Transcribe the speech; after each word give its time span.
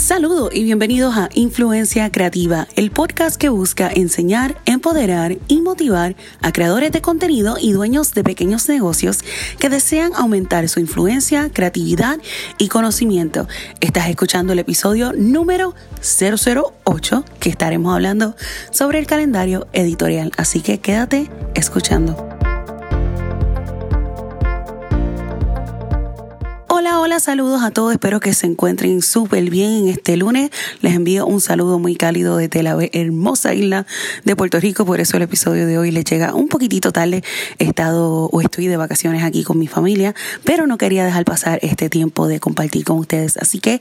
Saludos 0.00 0.48
y 0.54 0.64
bienvenidos 0.64 1.14
a 1.14 1.28
Influencia 1.34 2.10
Creativa, 2.10 2.66
el 2.74 2.90
podcast 2.90 3.36
que 3.36 3.50
busca 3.50 3.90
enseñar, 3.94 4.56
empoderar 4.64 5.36
y 5.46 5.60
motivar 5.60 6.16
a 6.40 6.52
creadores 6.52 6.90
de 6.90 7.02
contenido 7.02 7.56
y 7.60 7.72
dueños 7.72 8.14
de 8.14 8.24
pequeños 8.24 8.66
negocios 8.66 9.18
que 9.58 9.68
desean 9.68 10.12
aumentar 10.14 10.70
su 10.70 10.80
influencia, 10.80 11.50
creatividad 11.52 12.18
y 12.56 12.68
conocimiento. 12.68 13.46
Estás 13.80 14.08
escuchando 14.08 14.54
el 14.54 14.58
episodio 14.60 15.12
número 15.12 15.74
008 16.00 17.24
que 17.38 17.50
estaremos 17.50 17.94
hablando 17.94 18.34
sobre 18.70 19.00
el 19.00 19.06
calendario 19.06 19.68
editorial, 19.74 20.32
así 20.38 20.60
que 20.60 20.78
quédate 20.78 21.30
escuchando. 21.54 22.39
Hola, 26.80 26.98
hola, 26.98 27.20
saludos 27.20 27.62
a 27.62 27.72
todos. 27.72 27.92
Espero 27.92 28.20
que 28.20 28.32
se 28.32 28.46
encuentren 28.46 29.02
súper 29.02 29.50
bien 29.50 29.70
en 29.70 29.88
este 29.88 30.16
lunes. 30.16 30.48
Les 30.80 30.94
envío 30.94 31.26
un 31.26 31.42
saludo 31.42 31.78
muy 31.78 31.94
cálido 31.94 32.38
desde 32.38 32.62
la 32.62 32.74
hermosa 32.94 33.52
isla 33.52 33.84
de 34.24 34.34
Puerto 34.34 34.58
Rico. 34.58 34.86
Por 34.86 34.98
eso 34.98 35.18
el 35.18 35.24
episodio 35.24 35.66
de 35.66 35.76
hoy 35.76 35.90
les 35.90 36.06
llega 36.06 36.34
un 36.34 36.48
poquitito 36.48 36.90
tarde. 36.90 37.22
He 37.58 37.64
estado 37.64 38.30
o 38.32 38.40
estoy 38.40 38.66
de 38.66 38.78
vacaciones 38.78 39.24
aquí 39.24 39.44
con 39.44 39.58
mi 39.58 39.66
familia, 39.66 40.14
pero 40.42 40.66
no 40.66 40.78
quería 40.78 41.04
dejar 41.04 41.26
pasar 41.26 41.58
este 41.60 41.90
tiempo 41.90 42.28
de 42.28 42.40
compartir 42.40 42.82
con 42.86 42.98
ustedes. 42.98 43.36
Así 43.36 43.58
que 43.60 43.78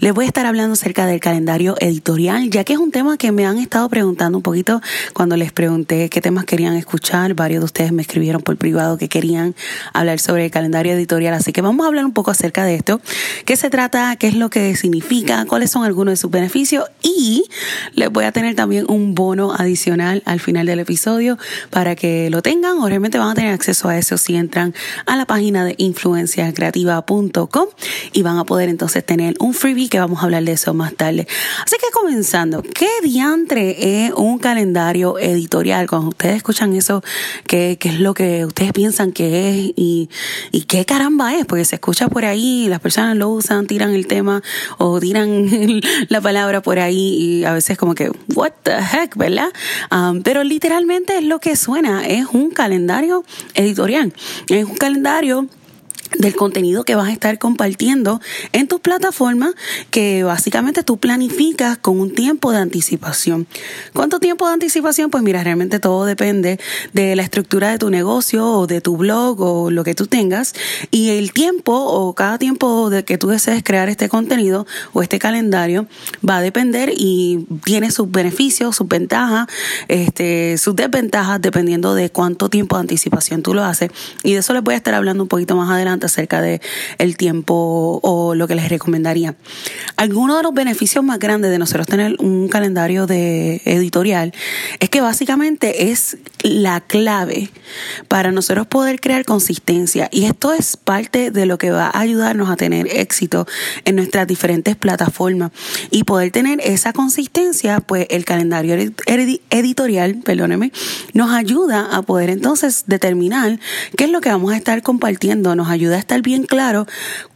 les 0.00 0.12
voy 0.12 0.24
a 0.24 0.26
estar 0.26 0.44
hablando 0.44 0.72
acerca 0.72 1.06
del 1.06 1.20
calendario 1.20 1.76
editorial, 1.78 2.50
ya 2.50 2.64
que 2.64 2.72
es 2.72 2.80
un 2.80 2.90
tema 2.90 3.16
que 3.16 3.30
me 3.30 3.46
han 3.46 3.58
estado 3.58 3.88
preguntando 3.88 4.38
un 4.38 4.42
poquito 4.42 4.80
cuando 5.12 5.36
les 5.36 5.52
pregunté 5.52 6.08
qué 6.08 6.20
temas 6.20 6.46
querían 6.46 6.74
escuchar. 6.74 7.34
Varios 7.34 7.60
de 7.60 7.66
ustedes 7.66 7.92
me 7.92 8.02
escribieron 8.02 8.42
por 8.42 8.56
privado 8.56 8.98
que 8.98 9.08
querían 9.08 9.54
hablar 9.92 10.18
sobre 10.18 10.46
el 10.46 10.50
calendario 10.50 10.94
editorial. 10.94 11.34
Así 11.34 11.52
que 11.52 11.62
vamos 11.62 11.84
a 11.84 11.86
hablar 11.86 12.04
un 12.04 12.12
poco 12.12 12.32
acerca 12.40 12.64
de 12.64 12.74
esto, 12.74 13.02
qué 13.44 13.54
se 13.56 13.68
trata, 13.68 14.16
qué 14.16 14.28
es 14.28 14.34
lo 14.34 14.48
que 14.48 14.74
significa, 14.74 15.44
cuáles 15.44 15.70
son 15.70 15.84
algunos 15.84 16.12
de 16.12 16.16
sus 16.16 16.30
beneficios 16.30 16.86
y 17.02 17.44
les 17.94 18.10
voy 18.10 18.24
a 18.24 18.32
tener 18.32 18.54
también 18.54 18.86
un 18.88 19.14
bono 19.14 19.52
adicional 19.52 20.22
al 20.24 20.40
final 20.40 20.64
del 20.64 20.78
episodio 20.78 21.36
para 21.68 21.94
que 21.96 22.30
lo 22.30 22.40
tengan 22.40 22.78
o 22.78 22.88
realmente 22.88 23.18
van 23.18 23.28
a 23.28 23.34
tener 23.34 23.52
acceso 23.52 23.90
a 23.90 23.98
eso 23.98 24.16
si 24.16 24.36
entran 24.36 24.74
a 25.04 25.16
la 25.16 25.26
página 25.26 25.66
de 25.66 25.74
influenciacreativa.com 25.76 27.66
y 28.12 28.22
van 28.22 28.38
a 28.38 28.44
poder 28.44 28.70
entonces 28.70 29.04
tener 29.04 29.34
un 29.38 29.52
freebie 29.52 29.90
que 29.90 30.00
vamos 30.00 30.20
a 30.20 30.24
hablar 30.24 30.42
de 30.44 30.52
eso 30.52 30.72
más 30.72 30.94
tarde. 30.94 31.26
Así 31.64 31.76
que 31.76 31.92
comenzando, 31.92 32.62
¿qué 32.62 32.88
diantre 33.02 34.06
es 34.06 34.12
un 34.14 34.38
calendario 34.38 35.18
editorial? 35.18 35.86
Cuando 35.88 36.08
ustedes 36.08 36.36
escuchan 36.36 36.74
eso, 36.74 37.02
¿qué, 37.46 37.76
qué 37.78 37.90
es 37.90 38.00
lo 38.00 38.14
que 38.14 38.46
ustedes 38.46 38.72
piensan 38.72 39.12
que 39.12 39.50
es 39.50 39.72
y, 39.76 40.08
y 40.52 40.62
qué 40.62 40.86
caramba 40.86 41.34
es? 41.34 41.44
Porque 41.44 41.66
se 41.66 41.76
escucha 41.76 42.08
por 42.08 42.24
ahí, 42.24 42.29
las 42.36 42.80
personas 42.80 43.16
lo 43.16 43.28
usan, 43.28 43.66
tiran 43.66 43.94
el 43.94 44.06
tema 44.06 44.42
o 44.78 45.00
tiran 45.00 45.48
la 46.08 46.20
palabra 46.20 46.62
por 46.62 46.78
ahí 46.78 47.40
y 47.40 47.44
a 47.44 47.52
veces 47.52 47.76
como 47.76 47.94
que, 47.94 48.10
what 48.34 48.52
the 48.62 48.72
heck, 48.72 49.16
¿verdad? 49.16 49.48
Um, 49.90 50.22
pero 50.22 50.44
literalmente 50.44 51.18
es 51.18 51.24
lo 51.24 51.38
que 51.40 51.56
suena, 51.56 52.06
es 52.06 52.26
un 52.32 52.50
calendario 52.50 53.24
editorial, 53.54 54.12
es 54.48 54.64
un 54.64 54.76
calendario 54.76 55.48
del 56.18 56.34
contenido 56.34 56.84
que 56.84 56.94
vas 56.94 57.08
a 57.08 57.12
estar 57.12 57.38
compartiendo 57.38 58.20
en 58.52 58.68
tus 58.68 58.80
plataformas 58.80 59.54
que 59.90 60.24
básicamente 60.24 60.82
tú 60.82 60.98
planificas 60.98 61.78
con 61.78 62.00
un 62.00 62.14
tiempo 62.14 62.52
de 62.52 62.58
anticipación. 62.58 63.46
¿Cuánto 63.92 64.20
tiempo 64.20 64.46
de 64.46 64.54
anticipación? 64.54 65.10
Pues 65.10 65.22
mira, 65.22 65.42
realmente 65.44 65.78
todo 65.78 66.04
depende 66.04 66.58
de 66.92 67.16
la 67.16 67.22
estructura 67.22 67.70
de 67.70 67.78
tu 67.78 67.90
negocio 67.90 68.46
o 68.46 68.66
de 68.66 68.80
tu 68.80 68.96
blog 68.96 69.40
o 69.40 69.70
lo 69.70 69.84
que 69.84 69.94
tú 69.94 70.06
tengas 70.06 70.54
y 70.90 71.10
el 71.10 71.32
tiempo 71.32 71.72
o 71.72 72.14
cada 72.14 72.38
tiempo 72.38 72.90
de 72.90 73.04
que 73.04 73.18
tú 73.18 73.28
desees 73.28 73.62
crear 73.62 73.88
este 73.88 74.08
contenido 74.08 74.66
o 74.92 75.02
este 75.02 75.18
calendario 75.18 75.86
va 76.28 76.38
a 76.38 76.42
depender 76.42 76.92
y 76.94 77.46
tiene 77.64 77.90
sus 77.90 78.10
beneficios, 78.10 78.76
sus 78.76 78.88
ventajas, 78.88 79.46
este, 79.88 80.58
sus 80.58 80.74
desventajas 80.74 81.40
dependiendo 81.40 81.94
de 81.94 82.10
cuánto 82.10 82.48
tiempo 82.48 82.76
de 82.76 82.80
anticipación 82.80 83.42
tú 83.42 83.54
lo 83.54 83.64
haces 83.64 83.90
y 84.22 84.32
de 84.32 84.40
eso 84.40 84.52
les 84.52 84.62
voy 84.62 84.74
a 84.74 84.76
estar 84.76 84.94
hablando 84.94 85.22
un 85.22 85.28
poquito 85.28 85.56
más 85.56 85.70
adelante 85.70 85.99
acerca 86.06 86.40
de 86.40 86.60
el 86.98 87.16
tiempo 87.16 88.00
o 88.02 88.34
lo 88.34 88.48
que 88.48 88.54
les 88.54 88.68
recomendaría. 88.68 89.34
Algunos 89.96 90.36
de 90.36 90.42
los 90.42 90.54
beneficios 90.54 91.04
más 91.04 91.18
grandes 91.18 91.50
de 91.50 91.58
nosotros 91.58 91.86
tener 91.86 92.16
un 92.18 92.48
calendario 92.48 93.06
de 93.06 93.62
editorial 93.64 94.32
es 94.78 94.88
que 94.90 95.00
básicamente 95.00 95.90
es 95.90 96.16
la 96.42 96.80
clave 96.80 97.50
para 98.08 98.32
nosotros 98.32 98.66
poder 98.66 99.00
crear 99.00 99.24
consistencia 99.24 100.08
y 100.10 100.24
esto 100.24 100.52
es 100.52 100.76
parte 100.76 101.30
de 101.30 101.46
lo 101.46 101.58
que 101.58 101.70
va 101.70 101.86
a 101.86 102.00
ayudarnos 102.00 102.48
a 102.48 102.56
tener 102.56 102.86
éxito 102.88 103.46
en 103.84 103.96
nuestras 103.96 104.26
diferentes 104.26 104.76
plataformas 104.76 105.50
y 105.90 106.04
poder 106.04 106.30
tener 106.30 106.60
esa 106.62 106.92
consistencia, 106.92 107.80
pues 107.80 108.06
el 108.10 108.24
calendario 108.24 108.76
editorial, 109.50 110.16
perdóneme, 110.24 110.72
nos 111.12 111.30
ayuda 111.30 111.96
a 111.96 112.02
poder 112.02 112.30
entonces 112.30 112.84
determinar 112.86 113.58
qué 113.96 114.04
es 114.04 114.10
lo 114.10 114.20
que 114.20 114.30
vamos 114.30 114.52
a 114.52 114.56
estar 114.56 114.82
compartiendo, 114.82 115.54
nos 115.54 115.68
ayuda 115.68 115.89
a 115.96 116.00
estar 116.00 116.22
bien 116.22 116.44
claro 116.44 116.86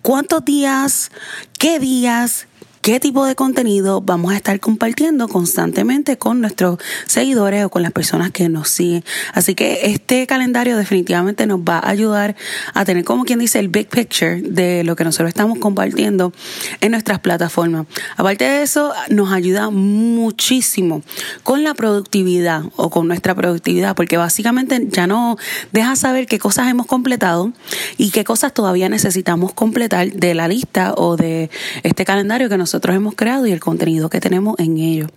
cuántos 0.02 0.44
días, 0.44 1.10
qué 1.58 1.78
días, 1.78 2.46
qué 2.84 3.00
tipo 3.00 3.24
de 3.24 3.34
contenido 3.34 4.02
vamos 4.02 4.34
a 4.34 4.36
estar 4.36 4.60
compartiendo 4.60 5.26
constantemente 5.26 6.18
con 6.18 6.42
nuestros 6.42 6.78
seguidores 7.06 7.64
o 7.64 7.70
con 7.70 7.80
las 7.80 7.92
personas 7.92 8.30
que 8.30 8.50
nos 8.50 8.68
siguen. 8.68 9.02
Así 9.32 9.54
que 9.54 9.86
este 9.92 10.26
calendario 10.26 10.76
definitivamente 10.76 11.46
nos 11.46 11.60
va 11.60 11.78
a 11.78 11.88
ayudar 11.88 12.36
a 12.74 12.84
tener 12.84 13.02
como 13.04 13.24
quien 13.24 13.38
dice 13.38 13.58
el 13.58 13.68
big 13.68 13.88
picture 13.88 14.42
de 14.42 14.84
lo 14.84 14.96
que 14.96 15.04
nosotros 15.04 15.28
estamos 15.28 15.58
compartiendo 15.60 16.34
en 16.82 16.90
nuestras 16.90 17.20
plataformas. 17.20 17.86
Aparte 18.18 18.44
de 18.44 18.62
eso, 18.62 18.92
nos 19.08 19.32
ayuda 19.32 19.70
muchísimo 19.70 21.02
con 21.42 21.64
la 21.64 21.72
productividad 21.72 22.64
o 22.76 22.90
con 22.90 23.08
nuestra 23.08 23.34
productividad, 23.34 23.96
porque 23.96 24.18
básicamente 24.18 24.88
ya 24.90 25.06
no 25.06 25.38
deja 25.72 25.96
saber 25.96 26.26
qué 26.26 26.38
cosas 26.38 26.68
hemos 26.68 26.84
completado 26.84 27.50
y 27.96 28.10
qué 28.10 28.24
cosas 28.24 28.52
todavía 28.52 28.90
necesitamos 28.90 29.54
completar 29.54 30.12
de 30.12 30.34
la 30.34 30.48
lista 30.48 30.92
o 30.98 31.16
de 31.16 31.48
este 31.82 32.04
calendario 32.04 32.50
que 32.50 32.58
nosotros 32.58 32.73
nosotros 32.74 32.96
hemos 32.96 33.14
creado 33.14 33.46
y 33.46 33.52
el 33.52 33.60
contenido 33.60 34.10
que 34.10 34.18
tenemos 34.18 34.58
en 34.58 34.78
ellos. 34.78 35.08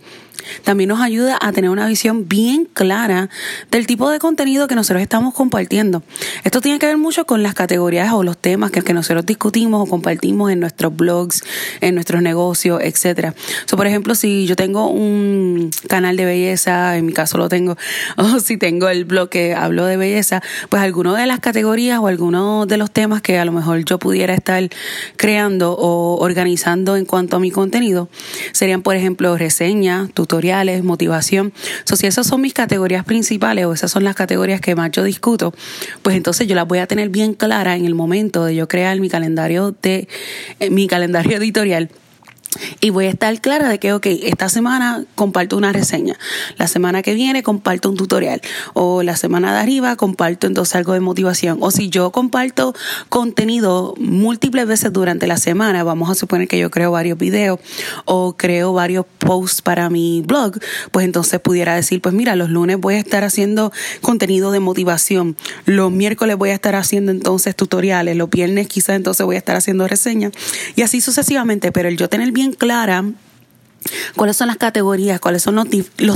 También 0.64 0.88
nos 0.88 1.00
ayuda 1.00 1.38
a 1.40 1.52
tener 1.52 1.70
una 1.70 1.86
visión 1.86 2.28
bien 2.28 2.68
clara 2.72 3.28
del 3.70 3.86
tipo 3.86 4.10
de 4.10 4.18
contenido 4.18 4.68
que 4.68 4.74
nosotros 4.74 5.02
estamos 5.02 5.34
compartiendo. 5.34 6.02
Esto 6.44 6.60
tiene 6.60 6.78
que 6.78 6.86
ver 6.86 6.96
mucho 6.96 7.26
con 7.26 7.42
las 7.42 7.54
categorías 7.54 8.12
o 8.12 8.22
los 8.22 8.38
temas 8.38 8.70
que, 8.70 8.82
que 8.82 8.94
nosotros 8.94 9.26
discutimos 9.26 9.82
o 9.82 9.90
compartimos 9.90 10.50
en 10.50 10.60
nuestros 10.60 10.94
blogs, 10.94 11.42
en 11.80 11.94
nuestros 11.94 12.22
negocios, 12.22 12.80
etcétera. 12.82 13.34
So, 13.66 13.76
por 13.76 13.86
ejemplo, 13.86 14.14
si 14.14 14.46
yo 14.46 14.56
tengo 14.56 14.88
un 14.88 15.70
canal 15.88 16.16
de 16.16 16.24
belleza, 16.24 16.96
en 16.96 17.06
mi 17.06 17.12
caso 17.12 17.38
lo 17.38 17.48
tengo, 17.48 17.76
o 18.16 18.40
si 18.40 18.56
tengo 18.56 18.88
el 18.88 19.04
blog 19.04 19.28
que 19.28 19.54
hablo 19.54 19.84
de 19.84 19.96
belleza, 19.96 20.42
pues 20.68 20.82
alguno 20.82 21.14
de 21.14 21.26
las 21.26 21.40
categorías 21.40 21.98
o 21.98 22.06
algunos 22.06 22.66
de 22.68 22.76
los 22.76 22.90
temas 22.90 23.22
que 23.22 23.38
a 23.38 23.44
lo 23.44 23.52
mejor 23.52 23.84
yo 23.84 23.98
pudiera 23.98 24.34
estar 24.34 24.68
creando 25.16 25.72
o 25.72 26.18
organizando 26.22 26.96
en 26.96 27.04
cuanto 27.04 27.36
a 27.36 27.40
mi 27.40 27.50
contenido 27.50 28.08
serían, 28.52 28.82
por 28.82 28.96
ejemplo, 28.96 29.36
reseñas, 29.36 30.10
tutoriales, 30.12 30.27
motivación. 30.82 31.52
So, 31.84 31.96
si 31.96 32.06
esas 32.06 32.26
son 32.26 32.40
mis 32.40 32.54
categorías 32.54 33.04
principales 33.04 33.64
o 33.66 33.72
esas 33.72 33.90
son 33.90 34.04
las 34.04 34.14
categorías 34.14 34.60
que 34.60 34.74
más 34.74 34.90
yo 34.90 35.02
discuto, 35.02 35.54
pues 36.02 36.16
entonces 36.16 36.46
yo 36.46 36.54
las 36.54 36.66
voy 36.66 36.78
a 36.78 36.86
tener 36.86 37.08
bien 37.08 37.34
clara 37.34 37.76
en 37.76 37.84
el 37.84 37.94
momento 37.94 38.44
de 38.44 38.54
yo 38.54 38.68
crear 38.68 38.98
mi 39.00 39.08
calendario 39.08 39.74
de 39.82 40.08
eh, 40.60 40.70
mi 40.70 40.86
calendario 40.86 41.36
editorial 41.38 41.90
y 42.80 42.90
voy 42.90 43.06
a 43.06 43.10
estar 43.10 43.40
clara 43.40 43.68
de 43.68 43.78
que, 43.78 43.92
ok, 43.92 44.06
esta 44.06 44.48
semana 44.48 45.04
comparto 45.14 45.56
una 45.56 45.72
reseña, 45.72 46.18
la 46.56 46.66
semana 46.66 47.02
que 47.02 47.14
viene 47.14 47.42
comparto 47.42 47.90
un 47.90 47.96
tutorial, 47.96 48.40
o 48.74 49.02
la 49.02 49.16
semana 49.16 49.52
de 49.52 49.60
arriba 49.60 49.96
comparto 49.96 50.46
entonces 50.46 50.74
algo 50.74 50.92
de 50.92 51.00
motivación, 51.00 51.58
o 51.60 51.70
si 51.70 51.88
yo 51.88 52.10
comparto 52.10 52.74
contenido 53.08 53.94
múltiples 53.98 54.66
veces 54.66 54.92
durante 54.92 55.26
la 55.26 55.36
semana, 55.36 55.84
vamos 55.84 56.10
a 56.10 56.14
suponer 56.14 56.48
que 56.48 56.58
yo 56.58 56.70
creo 56.70 56.92
varios 56.92 57.18
videos 57.18 57.58
o 58.04 58.36
creo 58.36 58.72
varios 58.72 59.06
posts 59.18 59.62
para 59.62 59.90
mi 59.90 60.22
blog, 60.22 60.58
pues 60.90 61.04
entonces 61.04 61.40
pudiera 61.40 61.74
decir, 61.74 62.00
pues 62.00 62.14
mira, 62.14 62.36
los 62.36 62.50
lunes 62.50 62.78
voy 62.78 62.94
a 62.94 62.98
estar 62.98 63.24
haciendo 63.24 63.72
contenido 64.00 64.50
de 64.52 64.60
motivación, 64.60 65.36
los 65.64 65.90
miércoles 65.92 66.36
voy 66.36 66.50
a 66.50 66.54
estar 66.54 66.74
haciendo 66.74 67.12
entonces 67.12 67.54
tutoriales, 67.54 68.16
los 68.16 68.30
viernes 68.30 68.68
quizás 68.68 68.96
entonces 68.96 69.24
voy 69.24 69.36
a 69.36 69.38
estar 69.38 69.56
haciendo 69.56 69.86
reseñas, 69.86 70.32
y 70.76 70.82
así 70.82 71.00
sucesivamente, 71.00 71.72
pero 71.72 71.88
el 71.88 71.96
yo 71.96 72.08
tener 72.08 72.32
bien 72.38 72.52
clara 72.52 73.02
cuáles 74.16 74.36
son 74.36 74.48
las 74.48 74.56
categorías, 74.56 75.20
cuáles 75.20 75.42
son 75.42 75.54
los, 75.54 75.68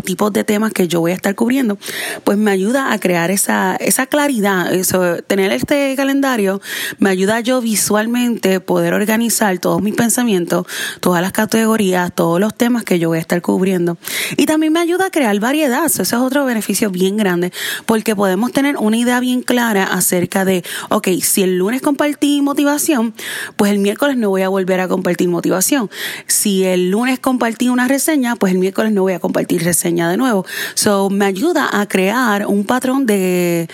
tipos 0.03 0.33
de 0.33 0.45
temas 0.45 0.73
que 0.73 0.89
yo 0.89 1.01
voy 1.01 1.13
a 1.13 1.15
estar 1.15 1.35
cubriendo, 1.35 1.79
pues 2.25 2.37
me 2.39 2.51
ayuda 2.51 2.93
a 2.93 2.99
crear 2.99 3.31
esa, 3.31 3.77
esa 3.77 4.07
claridad. 4.07 4.73
Eso, 4.73 5.23
tener 5.27 5.53
este 5.53 5.95
calendario 5.97 6.61
me 6.99 7.11
ayuda 7.11 7.41
yo 7.41 7.61
visualmente 7.61 8.61
poder 8.61 8.95
organizar 8.95 9.59
todos 9.59 9.83
mis 9.83 9.95
pensamientos, 9.95 10.67
todas 11.01 11.23
las 11.23 11.33
categorías, 11.33 12.13
todos 12.15 12.41
los 12.41 12.55
temas 12.55 12.85
que 12.85 12.99
yo 12.99 13.09
voy 13.09 13.19
a 13.19 13.21
estar 13.21 13.41
cubriendo. 13.41 13.97
Y 14.37 14.47
también 14.47 14.73
me 14.73 14.81
ayuda 14.81 15.07
a 15.07 15.11
crear 15.11 15.39
variedad. 15.41 15.87
Eso 15.87 16.03
es 16.03 16.13
otro 16.13 16.45
beneficio 16.45 16.91
bien 16.91 17.17
grande, 17.17 17.53
porque 17.87 18.17
podemos 18.17 18.53
tener 18.53 18.77
una 18.77 18.97
idea 18.97 19.21
bien 19.21 19.43
clara 19.43 19.85
acerca 19.85 20.45
de, 20.45 20.65
ok, 20.91 21.09
si 21.23 21.43
el 21.43 21.59
lunes 21.59 21.83
compartí 21.83 22.43
motivación, 22.43 23.15
pues 23.57 23.73
el 23.73 23.79
miércoles 23.79 24.17
no 24.17 24.31
voy 24.31 24.43
a 24.43 24.49
volver 24.49 24.81
a 24.81 24.89
compartir 24.89 25.29
motivación. 25.29 25.91
Si 26.27 26.65
el 26.65 26.91
lunes 26.91 27.19
compartí 27.19 27.52
una 27.71 27.89
reseña, 27.89 28.37
pues 28.37 28.53
el 28.53 28.59
miércoles 28.59 28.93
no 28.93 29.03
voy 29.03 29.13
a 29.13 29.21
compartir 29.21 29.63
reseña 29.63 30.11
de 30.11 30.17
nuevo. 30.17 30.45
So, 30.75 31.11
me 31.11 31.25
ayuda 31.25 31.69
a 31.73 31.87
crear 31.87 32.47
un 32.47 32.65
patrón 32.65 33.07
de 33.07 33.69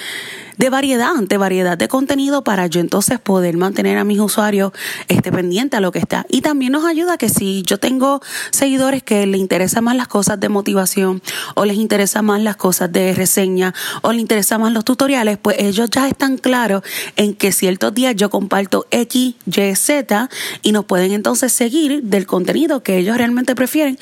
de 0.59 0.71
variedad, 0.71 1.15
de 1.21 1.37
variedad 1.39 1.79
de 1.79 1.89
contenido 1.89 2.43
para 2.45 2.67
yo 2.67 2.81
entonces 2.81 3.19
poder 3.21 3.57
mantener 3.57 3.97
a 3.97 4.05
mis 4.05 4.19
usuarios 4.19 4.73
este, 5.07 5.33
pendientes 5.33 5.79
a 5.79 5.81
lo 5.81 5.93
que 5.93 6.01
está. 6.01 6.27
Y 6.29 6.41
también 6.41 6.73
nos 6.73 6.85
ayuda 6.85 7.17
que 7.17 7.29
si 7.29 7.63
yo 7.63 7.79
tengo 7.79 8.21
seguidores 8.51 9.03
que 9.03 9.27
les 9.27 9.41
interesan 9.41 9.85
más 9.85 9.97
las 9.97 10.09
cosas 10.09 10.41
de 10.41 10.49
motivación 10.49 11.23
o 11.55 11.65
les 11.65 11.77
interesan 11.77 12.27
más 12.27 12.43
las 12.43 12.57
cosas 12.57 12.93
de 12.93 13.15
reseña 13.15 13.73
o 14.03 14.13
les 14.13 14.21
interesan 14.21 14.61
más 14.61 14.73
los 14.73 14.85
tutoriales, 14.85 15.39
pues 15.39 15.57
ellos 15.61 15.89
ya 15.91 16.09
están 16.09 16.37
claros 16.37 16.83
en 17.17 17.35
que 17.35 17.53
ciertos 17.53 17.95
días 17.95 18.17
yo 18.17 18.29
comparto 18.29 18.87
X, 18.91 19.37
Y, 19.47 19.75
Z 19.77 20.29
y 20.63 20.73
nos 20.73 20.85
pueden 20.85 21.13
entonces 21.13 21.53
seguir 21.53 22.03
del 22.03 22.27
contenido 22.27 22.83
que 22.83 22.99
ellos 22.99 23.17
realmente 23.17 23.55
prefieren 23.55 23.99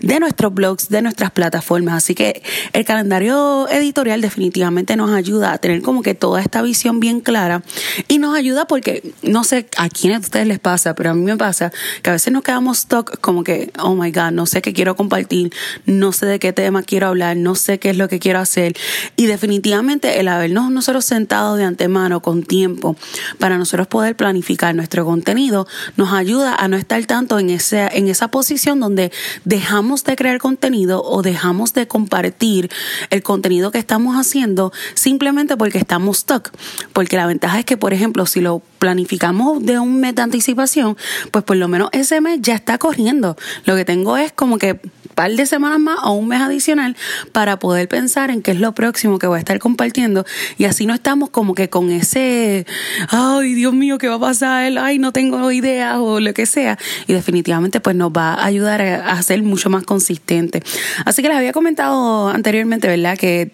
de 0.00 0.18
nuestros 0.18 0.52
blogs, 0.52 0.88
de 0.88 1.02
nuestras 1.02 1.30
plataformas. 1.30 1.94
Así 1.94 2.14
que 2.14 2.42
el 2.72 2.84
calendario 2.84 3.68
editorial 3.68 4.20
definitivamente 4.20 4.96
nos 4.96 5.10
ayuda 5.10 5.52
a 5.52 5.58
tener 5.58 5.82
como 5.82 5.99
que 6.02 6.14
toda 6.14 6.40
esta 6.40 6.62
visión 6.62 7.00
bien 7.00 7.20
clara 7.20 7.62
y 8.08 8.18
nos 8.18 8.36
ayuda 8.36 8.66
porque 8.66 9.12
no 9.22 9.44
sé 9.44 9.66
a 9.76 9.88
quiénes 9.88 10.20
de 10.20 10.24
ustedes 10.26 10.46
les 10.46 10.58
pasa, 10.58 10.94
pero 10.94 11.10
a 11.10 11.14
mí 11.14 11.22
me 11.22 11.36
pasa 11.36 11.72
que 12.02 12.10
a 12.10 12.12
veces 12.12 12.32
nos 12.32 12.42
quedamos 12.42 12.78
stuck 12.78 13.20
como 13.20 13.44
que, 13.44 13.72
oh 13.82 13.94
my 13.94 14.10
God, 14.10 14.32
no 14.32 14.46
sé 14.46 14.62
qué 14.62 14.72
quiero 14.72 14.96
compartir, 14.96 15.52
no 15.86 16.12
sé 16.12 16.26
de 16.26 16.38
qué 16.38 16.52
tema 16.52 16.82
quiero 16.82 17.08
hablar, 17.08 17.36
no 17.36 17.54
sé 17.54 17.78
qué 17.78 17.90
es 17.90 17.96
lo 17.96 18.08
que 18.08 18.18
quiero 18.18 18.38
hacer. 18.38 18.74
Y 19.16 19.26
definitivamente 19.26 20.20
el 20.20 20.28
habernos 20.28 20.70
nosotros 20.70 21.04
sentado 21.04 21.56
de 21.56 21.64
antemano 21.64 22.20
con 22.20 22.42
tiempo 22.42 22.96
para 23.38 23.58
nosotros 23.58 23.86
poder 23.86 24.16
planificar 24.16 24.74
nuestro 24.74 25.04
contenido 25.04 25.66
nos 25.96 26.12
ayuda 26.12 26.54
a 26.54 26.68
no 26.68 26.76
estar 26.76 27.04
tanto 27.06 27.38
en, 27.38 27.50
ese, 27.50 27.88
en 27.92 28.08
esa 28.08 28.28
posición 28.28 28.80
donde 28.80 29.12
dejamos 29.44 30.04
de 30.04 30.16
crear 30.16 30.38
contenido 30.38 31.02
o 31.02 31.22
dejamos 31.22 31.72
de 31.74 31.86
compartir 31.86 32.70
el 33.10 33.22
contenido 33.22 33.70
que 33.70 33.78
estamos 33.78 34.16
haciendo 34.16 34.72
simplemente 34.94 35.56
porque 35.56 35.78
estamos 35.90 36.18
stuck. 36.18 36.52
Porque 36.92 37.16
la 37.16 37.26
ventaja 37.26 37.58
es 37.58 37.64
que, 37.64 37.76
por 37.76 37.92
ejemplo, 37.92 38.24
si 38.24 38.40
lo 38.40 38.62
planificamos 38.78 39.64
de 39.66 39.80
un 39.80 39.98
mes 39.98 40.14
de 40.14 40.22
anticipación, 40.22 40.96
pues 41.32 41.42
por 41.44 41.56
lo 41.56 41.66
menos 41.66 41.88
ese 41.90 42.20
mes 42.20 42.38
ya 42.40 42.54
está 42.54 42.78
corriendo. 42.78 43.36
Lo 43.64 43.74
que 43.74 43.84
tengo 43.84 44.16
es 44.16 44.30
como 44.30 44.58
que 44.58 44.80
par 45.16 45.32
de 45.32 45.44
semanas 45.46 45.80
más 45.80 45.98
o 46.04 46.12
un 46.12 46.28
mes 46.28 46.40
adicional 46.40 46.96
para 47.32 47.58
poder 47.58 47.88
pensar 47.88 48.30
en 48.30 48.40
qué 48.40 48.52
es 48.52 48.60
lo 48.60 48.72
próximo 48.72 49.18
que 49.18 49.26
voy 49.26 49.36
a 49.36 49.40
estar 49.40 49.58
compartiendo. 49.58 50.24
Y 50.58 50.66
así 50.66 50.86
no 50.86 50.94
estamos 50.94 51.30
como 51.30 51.56
que 51.56 51.68
con 51.68 51.90
ese 51.90 52.64
ay 53.08 53.54
Dios 53.54 53.74
mío 53.74 53.98
qué 53.98 54.08
va 54.08 54.14
a 54.14 54.20
pasar 54.20 54.72
ay 54.78 54.98
no 55.00 55.12
tengo 55.12 55.50
idea 55.50 56.00
o 56.00 56.20
lo 56.20 56.32
que 56.32 56.46
sea. 56.46 56.78
Y 57.08 57.12
definitivamente 57.14 57.80
pues 57.80 57.96
nos 57.96 58.12
va 58.12 58.34
a 58.34 58.44
ayudar 58.44 58.80
a 58.80 59.20
ser 59.22 59.42
mucho 59.42 59.68
más 59.70 59.82
consistente. 59.82 60.62
Así 61.04 61.20
que 61.20 61.28
les 61.28 61.36
había 61.36 61.52
comentado 61.52 62.28
anteriormente 62.28 62.86
verdad 62.86 63.18
que 63.18 63.50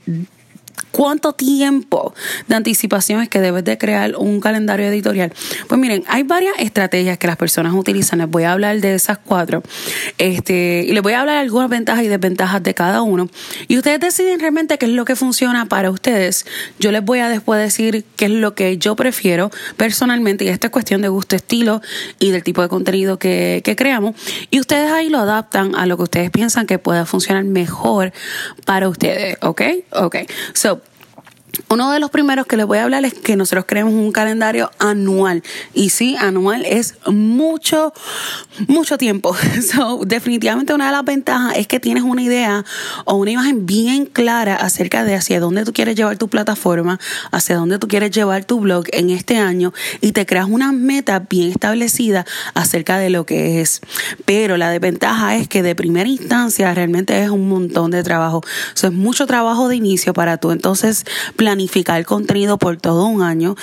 ¿Cuánto 0.96 1.34
tiempo 1.34 2.14
de 2.48 2.54
anticipación 2.54 3.20
es 3.20 3.28
que 3.28 3.40
debes 3.40 3.64
de 3.64 3.76
crear 3.76 4.16
un 4.16 4.40
calendario 4.40 4.86
editorial? 4.86 5.30
Pues 5.68 5.78
miren, 5.78 6.04
hay 6.08 6.22
varias 6.22 6.54
estrategias 6.58 7.18
que 7.18 7.26
las 7.26 7.36
personas 7.36 7.74
utilizan. 7.74 8.18
Les 8.18 8.30
voy 8.30 8.44
a 8.44 8.52
hablar 8.52 8.80
de 8.80 8.94
esas 8.94 9.18
cuatro. 9.18 9.62
Este, 10.16 10.84
y 10.88 10.92
les 10.92 11.02
voy 11.02 11.12
a 11.12 11.20
hablar 11.20 11.34
de 11.36 11.40
algunas 11.42 11.68
ventajas 11.68 12.02
y 12.04 12.08
desventajas 12.08 12.62
de 12.62 12.72
cada 12.72 13.02
uno. 13.02 13.28
Y 13.68 13.76
ustedes 13.76 14.00
deciden 14.00 14.40
realmente 14.40 14.78
qué 14.78 14.86
es 14.86 14.92
lo 14.92 15.04
que 15.04 15.16
funciona 15.16 15.66
para 15.66 15.90
ustedes. 15.90 16.46
Yo 16.78 16.90
les 16.92 17.04
voy 17.04 17.18
a 17.18 17.28
después 17.28 17.60
decir 17.60 18.06
qué 18.16 18.24
es 18.24 18.30
lo 18.30 18.54
que 18.54 18.78
yo 18.78 18.96
prefiero 18.96 19.50
personalmente. 19.76 20.46
Y 20.46 20.48
esta 20.48 20.68
es 20.68 20.70
cuestión 20.70 21.02
de 21.02 21.08
gusto, 21.08 21.36
estilo 21.36 21.82
y 22.18 22.30
del 22.30 22.42
tipo 22.42 22.62
de 22.62 22.68
contenido 22.68 23.18
que, 23.18 23.62
creamos. 23.76 24.14
Y 24.50 24.60
ustedes 24.60 24.90
ahí 24.90 25.10
lo 25.10 25.18
adaptan 25.18 25.74
a 25.74 25.84
lo 25.84 25.98
que 25.98 26.04
ustedes 26.04 26.30
piensan 26.30 26.66
que 26.66 26.78
pueda 26.78 27.04
funcionar 27.04 27.44
mejor 27.44 28.12
para 28.64 28.88
ustedes. 28.88 29.36
¿Ok? 29.42 29.62
Ok. 29.92 30.16
Uno 31.68 31.90
de 31.90 32.00
los 32.00 32.10
primeros 32.10 32.46
que 32.46 32.56
les 32.56 32.66
voy 32.66 32.78
a 32.78 32.84
hablar 32.84 33.04
es 33.04 33.14
que 33.14 33.36
nosotros 33.36 33.64
creemos 33.66 33.94
un 33.94 34.12
calendario 34.12 34.70
anual. 34.78 35.42
Y 35.74 35.90
sí, 35.90 36.16
anual 36.16 36.64
es 36.64 36.94
mucho, 37.06 37.92
mucho 38.68 38.98
tiempo. 38.98 39.36
So, 39.66 40.02
definitivamente 40.04 40.74
una 40.74 40.86
de 40.86 40.92
las 40.92 41.04
ventajas 41.04 41.56
es 41.56 41.66
que 41.66 41.80
tienes 41.80 42.04
una 42.04 42.22
idea 42.22 42.64
o 43.04 43.16
una 43.16 43.32
imagen 43.32 43.66
bien 43.66 44.06
clara 44.06 44.54
acerca 44.54 45.02
de 45.02 45.14
hacia 45.14 45.40
dónde 45.40 45.64
tú 45.64 45.72
quieres 45.72 45.96
llevar 45.96 46.18
tu 46.18 46.28
plataforma, 46.28 47.00
hacia 47.32 47.56
dónde 47.56 47.78
tú 47.78 47.88
quieres 47.88 48.10
llevar 48.10 48.44
tu 48.44 48.60
blog 48.60 48.84
en 48.92 49.10
este 49.10 49.38
año 49.38 49.72
y 50.00 50.12
te 50.12 50.24
creas 50.24 50.46
una 50.48 50.72
meta 50.72 51.18
bien 51.18 51.50
establecida 51.50 52.26
acerca 52.54 52.98
de 52.98 53.10
lo 53.10 53.26
que 53.26 53.60
es. 53.60 53.80
Pero 54.24 54.56
la 54.56 54.70
desventaja 54.70 55.36
es 55.36 55.48
que 55.48 55.62
de 55.62 55.74
primera 55.74 56.08
instancia 56.08 56.72
realmente 56.74 57.20
es 57.22 57.30
un 57.30 57.48
montón 57.48 57.90
de 57.90 58.02
trabajo. 58.02 58.42
Eso 58.74 58.88
es 58.88 58.92
mucho 58.92 59.26
trabajo 59.26 59.68
de 59.68 59.76
inicio 59.76 60.12
para 60.12 60.36
tú 60.36 60.52
entonces 60.52 61.04
planificar 61.36 61.98
el 61.98 62.06
contenido 62.06 62.58
por 62.58 62.76
todo 62.78 63.06
un 63.06 63.22
año, 63.22 63.54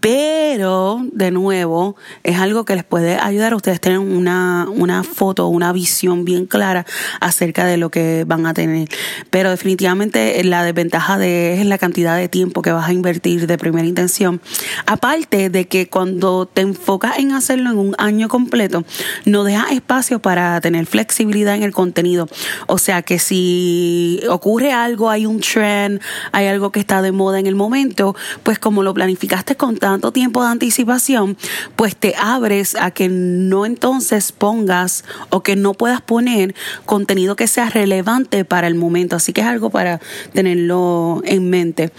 pero 0.00 1.06
de 1.12 1.30
nuevo 1.30 1.96
es 2.22 2.38
algo 2.38 2.64
que 2.64 2.74
les 2.74 2.84
puede 2.84 3.18
ayudar 3.18 3.52
a 3.52 3.56
ustedes 3.56 3.80
tener 3.80 3.98
una, 3.98 4.66
una 4.70 5.04
foto, 5.04 5.46
una 5.48 5.72
visión 5.72 6.24
bien 6.24 6.46
clara 6.46 6.86
acerca 7.20 7.66
de 7.66 7.76
lo 7.76 7.90
que 7.90 8.24
van 8.26 8.46
a 8.46 8.54
tener. 8.54 8.88
Pero 9.30 9.50
definitivamente 9.50 10.42
la 10.44 10.64
desventaja 10.64 11.18
de 11.18 11.60
es 11.60 11.66
la 11.66 11.78
cantidad 11.78 12.16
de 12.16 12.28
tiempo 12.28 12.62
que 12.62 12.72
vas 12.72 12.88
a 12.88 12.92
invertir 12.92 13.46
de 13.46 13.58
primera 13.58 13.86
intención. 13.86 14.40
Aparte 14.86 15.50
de 15.50 15.68
que 15.68 15.88
cuando 15.88 16.46
te 16.46 16.62
enfocas 16.62 17.18
en 17.18 17.32
hacerlo 17.32 17.70
en 17.70 17.78
un 17.78 17.94
año 17.98 18.28
completo, 18.28 18.84
no 19.26 19.44
deja 19.44 19.70
espacio 19.70 20.20
para 20.20 20.60
tener 20.60 20.86
flexibilidad 20.86 21.54
en 21.54 21.62
el 21.62 21.72
contenido. 21.72 22.28
O 22.66 22.78
sea 22.78 23.02
que 23.02 23.18
si 23.18 24.20
ocurre 24.28 24.72
algo, 24.72 25.10
hay 25.10 25.26
un 25.26 25.40
trend, 25.40 26.00
hay 26.32 26.46
algo 26.46 26.72
que 26.72 26.80
está 26.80 27.02
de 27.02 27.12
moda 27.12 27.38
en 27.38 27.46
el 27.46 27.54
momento, 27.54 28.16
pues 28.42 28.58
como 28.58 28.82
lo 28.82 28.94
planificaste 28.94 29.56
con 29.56 29.76
tanto 29.90 30.12
tiempo 30.12 30.42
de 30.42 30.48
anticipación, 30.48 31.36
pues 31.76 31.96
te 31.96 32.14
abres 32.16 32.76
a 32.76 32.92
que 32.92 33.08
no 33.08 33.66
entonces 33.66 34.32
pongas 34.32 35.04
o 35.30 35.42
que 35.42 35.56
no 35.56 35.74
puedas 35.74 36.00
poner 36.00 36.54
contenido 36.86 37.36
que 37.36 37.48
sea 37.48 37.70
relevante 37.70 38.44
para 38.44 38.66
el 38.66 38.76
momento. 38.76 39.16
Así 39.16 39.32
que 39.32 39.40
es 39.40 39.46
algo 39.46 39.70
para 39.70 40.00
tenerlo 40.32 41.22
en 41.24 41.50
mente. 41.50 41.92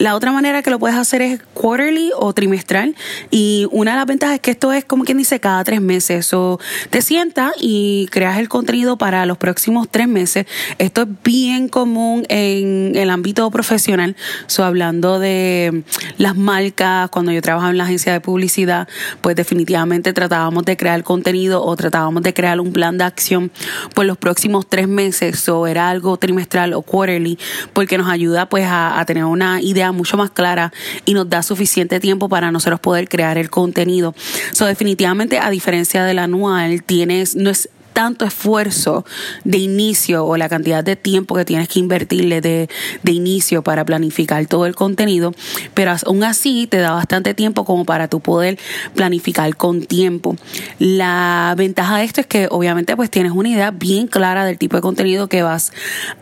La 0.00 0.14
otra 0.14 0.32
manera 0.32 0.62
que 0.62 0.70
lo 0.70 0.78
puedes 0.78 0.96
hacer 0.96 1.20
es 1.20 1.42
quarterly 1.52 2.10
o 2.16 2.32
trimestral. 2.32 2.96
Y 3.30 3.66
una 3.70 3.90
de 3.90 3.96
las 3.98 4.06
ventajas 4.06 4.36
es 4.36 4.40
que 4.40 4.50
esto 4.52 4.72
es 4.72 4.82
como 4.82 5.04
quien 5.04 5.18
dice 5.18 5.40
cada 5.40 5.62
tres 5.62 5.82
meses. 5.82 6.32
O 6.32 6.58
te 6.88 7.02
sientas 7.02 7.52
y 7.60 8.08
creas 8.10 8.38
el 8.38 8.48
contenido 8.48 8.96
para 8.96 9.26
los 9.26 9.36
próximos 9.36 9.90
tres 9.90 10.08
meses. 10.08 10.46
Esto 10.78 11.02
es 11.02 11.08
bien 11.22 11.68
común 11.68 12.24
en 12.30 12.96
el 12.96 13.10
ámbito 13.10 13.50
profesional. 13.50 14.16
So, 14.46 14.64
hablando 14.64 15.18
de 15.18 15.84
las 16.16 16.34
marcas, 16.34 17.10
cuando 17.10 17.32
yo 17.32 17.42
trabajaba 17.42 17.70
en 17.70 17.76
la 17.76 17.84
agencia 17.84 18.14
de 18.14 18.22
publicidad, 18.22 18.88
pues 19.20 19.36
definitivamente 19.36 20.14
tratábamos 20.14 20.64
de 20.64 20.78
crear 20.78 21.04
contenido 21.04 21.62
o 21.62 21.76
tratábamos 21.76 22.22
de 22.22 22.32
crear 22.32 22.58
un 22.58 22.72
plan 22.72 22.96
de 22.96 23.04
acción 23.04 23.52
por 23.94 24.06
los 24.06 24.16
próximos 24.16 24.66
tres 24.66 24.88
meses. 24.88 25.46
O 25.50 25.66
era 25.66 25.90
algo 25.90 26.16
trimestral 26.16 26.72
o 26.72 26.80
quarterly, 26.80 27.38
porque 27.74 27.98
nos 27.98 28.08
ayuda 28.08 28.48
pues 28.48 28.64
a, 28.64 28.98
a 28.98 29.04
tener 29.04 29.26
una 29.26 29.60
idea 29.60 29.89
mucho 29.92 30.16
más 30.16 30.30
clara 30.30 30.72
y 31.04 31.14
nos 31.14 31.28
da 31.28 31.42
suficiente 31.42 32.00
tiempo 32.00 32.28
para 32.28 32.50
nosotros 32.50 32.80
poder 32.80 33.08
crear 33.08 33.38
el 33.38 33.50
contenido. 33.50 34.14
So, 34.52 34.66
definitivamente, 34.66 35.38
a 35.38 35.50
diferencia 35.50 36.04
del 36.04 36.18
anual, 36.18 36.82
tienes, 36.82 37.36
no 37.36 37.50
es 37.50 37.68
tanto 38.00 38.24
esfuerzo 38.24 39.04
de 39.44 39.58
inicio 39.58 40.24
o 40.24 40.38
la 40.38 40.48
cantidad 40.48 40.82
de 40.82 40.96
tiempo 40.96 41.34
que 41.34 41.44
tienes 41.44 41.68
que 41.68 41.80
invertirle 41.80 42.40
de, 42.40 42.70
de, 43.02 43.12
inicio 43.12 43.60
para 43.60 43.84
planificar 43.84 44.46
todo 44.46 44.64
el 44.64 44.74
contenido, 44.74 45.34
pero 45.74 45.92
aún 46.06 46.24
así 46.24 46.66
te 46.66 46.78
da 46.78 46.92
bastante 46.92 47.34
tiempo 47.34 47.66
como 47.66 47.84
para 47.84 48.08
tú 48.08 48.20
poder 48.20 48.58
planificar 48.94 49.54
con 49.54 49.82
tiempo. 49.82 50.34
La 50.78 51.52
ventaja 51.58 51.98
de 51.98 52.04
esto 52.04 52.22
es 52.22 52.26
que 52.26 52.48
obviamente 52.50 52.96
pues 52.96 53.10
tienes 53.10 53.32
una 53.32 53.50
idea 53.50 53.70
bien 53.70 54.06
clara 54.06 54.46
del 54.46 54.56
tipo 54.56 54.76
de 54.76 54.80
contenido 54.80 55.28
que 55.28 55.42
vas 55.42 55.70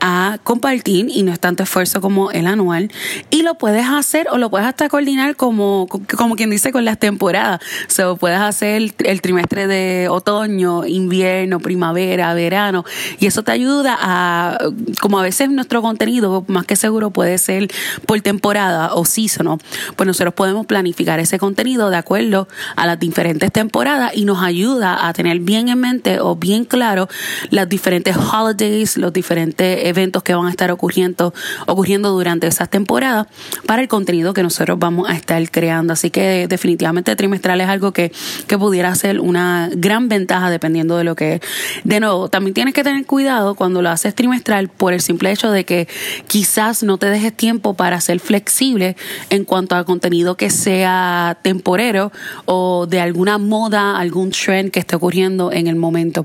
a 0.00 0.40
compartir 0.42 1.06
y 1.14 1.22
no 1.22 1.32
es 1.32 1.38
tanto 1.38 1.62
esfuerzo 1.62 2.00
como 2.00 2.32
el 2.32 2.48
anual 2.48 2.90
y 3.30 3.42
lo 3.42 3.54
puedes 3.54 3.86
hacer 3.86 4.26
o 4.32 4.38
lo 4.38 4.50
puedes 4.50 4.66
hasta 4.66 4.88
coordinar 4.88 5.36
como, 5.36 5.86
como 5.86 6.34
quien 6.34 6.50
dice 6.50 6.72
con 6.72 6.84
las 6.84 6.98
temporadas. 6.98 7.60
O 8.04 8.16
puedes 8.16 8.40
hacer 8.40 8.82
el 9.04 9.22
trimestre 9.22 9.68
de 9.68 10.08
otoño, 10.08 10.84
invierno, 10.84 11.60
primavera, 11.68 12.32
verano, 12.32 12.86
y 13.20 13.26
eso 13.26 13.42
te 13.42 13.52
ayuda 13.52 13.94
a, 14.00 14.58
como 15.02 15.18
a 15.18 15.22
veces 15.22 15.50
nuestro 15.50 15.82
contenido, 15.82 16.46
más 16.48 16.64
que 16.64 16.76
seguro 16.76 17.10
puede 17.10 17.36
ser 17.36 17.68
por 18.06 18.18
temporada 18.22 18.94
o 18.94 19.04
seasonal, 19.04 19.58
pues 19.96 20.06
nosotros 20.06 20.32
podemos 20.32 20.64
planificar 20.64 21.20
ese 21.20 21.38
contenido 21.38 21.90
de 21.90 21.98
acuerdo 21.98 22.48
a 22.74 22.86
las 22.86 22.98
diferentes 22.98 23.52
temporadas 23.52 24.12
y 24.14 24.24
nos 24.24 24.42
ayuda 24.42 25.06
a 25.06 25.12
tener 25.12 25.40
bien 25.40 25.68
en 25.68 25.78
mente 25.78 26.20
o 26.20 26.36
bien 26.36 26.64
claro 26.64 27.06
las 27.50 27.68
diferentes 27.68 28.16
holidays, 28.16 28.96
los 28.96 29.12
diferentes 29.12 29.84
eventos 29.84 30.22
que 30.22 30.34
van 30.34 30.46
a 30.46 30.50
estar 30.50 30.70
ocurriendo, 30.70 31.34
ocurriendo 31.66 32.12
durante 32.12 32.46
esas 32.46 32.70
temporadas 32.70 33.26
para 33.66 33.82
el 33.82 33.88
contenido 33.88 34.32
que 34.32 34.42
nosotros 34.42 34.78
vamos 34.78 35.10
a 35.10 35.14
estar 35.14 35.38
creando. 35.50 35.92
Así 35.92 36.08
que 36.08 36.46
definitivamente 36.48 37.14
trimestral 37.14 37.60
es 37.60 37.68
algo 37.68 37.92
que, 37.92 38.10
que 38.46 38.56
pudiera 38.56 38.94
ser 38.94 39.20
una 39.20 39.68
gran 39.74 40.08
ventaja 40.08 40.48
dependiendo 40.48 40.96
de 40.96 41.04
lo 41.04 41.14
que. 41.14 41.40
De 41.84 42.00
nuevo, 42.00 42.28
también 42.28 42.54
tienes 42.54 42.74
que 42.74 42.82
tener 42.82 43.04
cuidado 43.06 43.54
cuando 43.54 43.82
lo 43.82 43.90
haces 43.90 44.14
trimestral 44.14 44.68
por 44.68 44.92
el 44.92 45.00
simple 45.00 45.30
hecho 45.30 45.50
de 45.50 45.64
que 45.64 45.88
quizás 46.26 46.82
no 46.82 46.98
te 46.98 47.06
dejes 47.06 47.32
tiempo 47.32 47.74
para 47.74 48.00
ser 48.00 48.20
flexible 48.20 48.96
en 49.30 49.44
cuanto 49.44 49.76
a 49.76 49.84
contenido 49.84 50.36
que 50.36 50.50
sea 50.50 51.38
temporero 51.42 52.12
o 52.44 52.86
de 52.86 53.00
alguna 53.00 53.38
moda, 53.38 53.98
algún 53.98 54.30
trend 54.30 54.70
que 54.70 54.80
esté 54.80 54.96
ocurriendo 54.96 55.52
en 55.52 55.66
el 55.66 55.76
momento. 55.76 56.22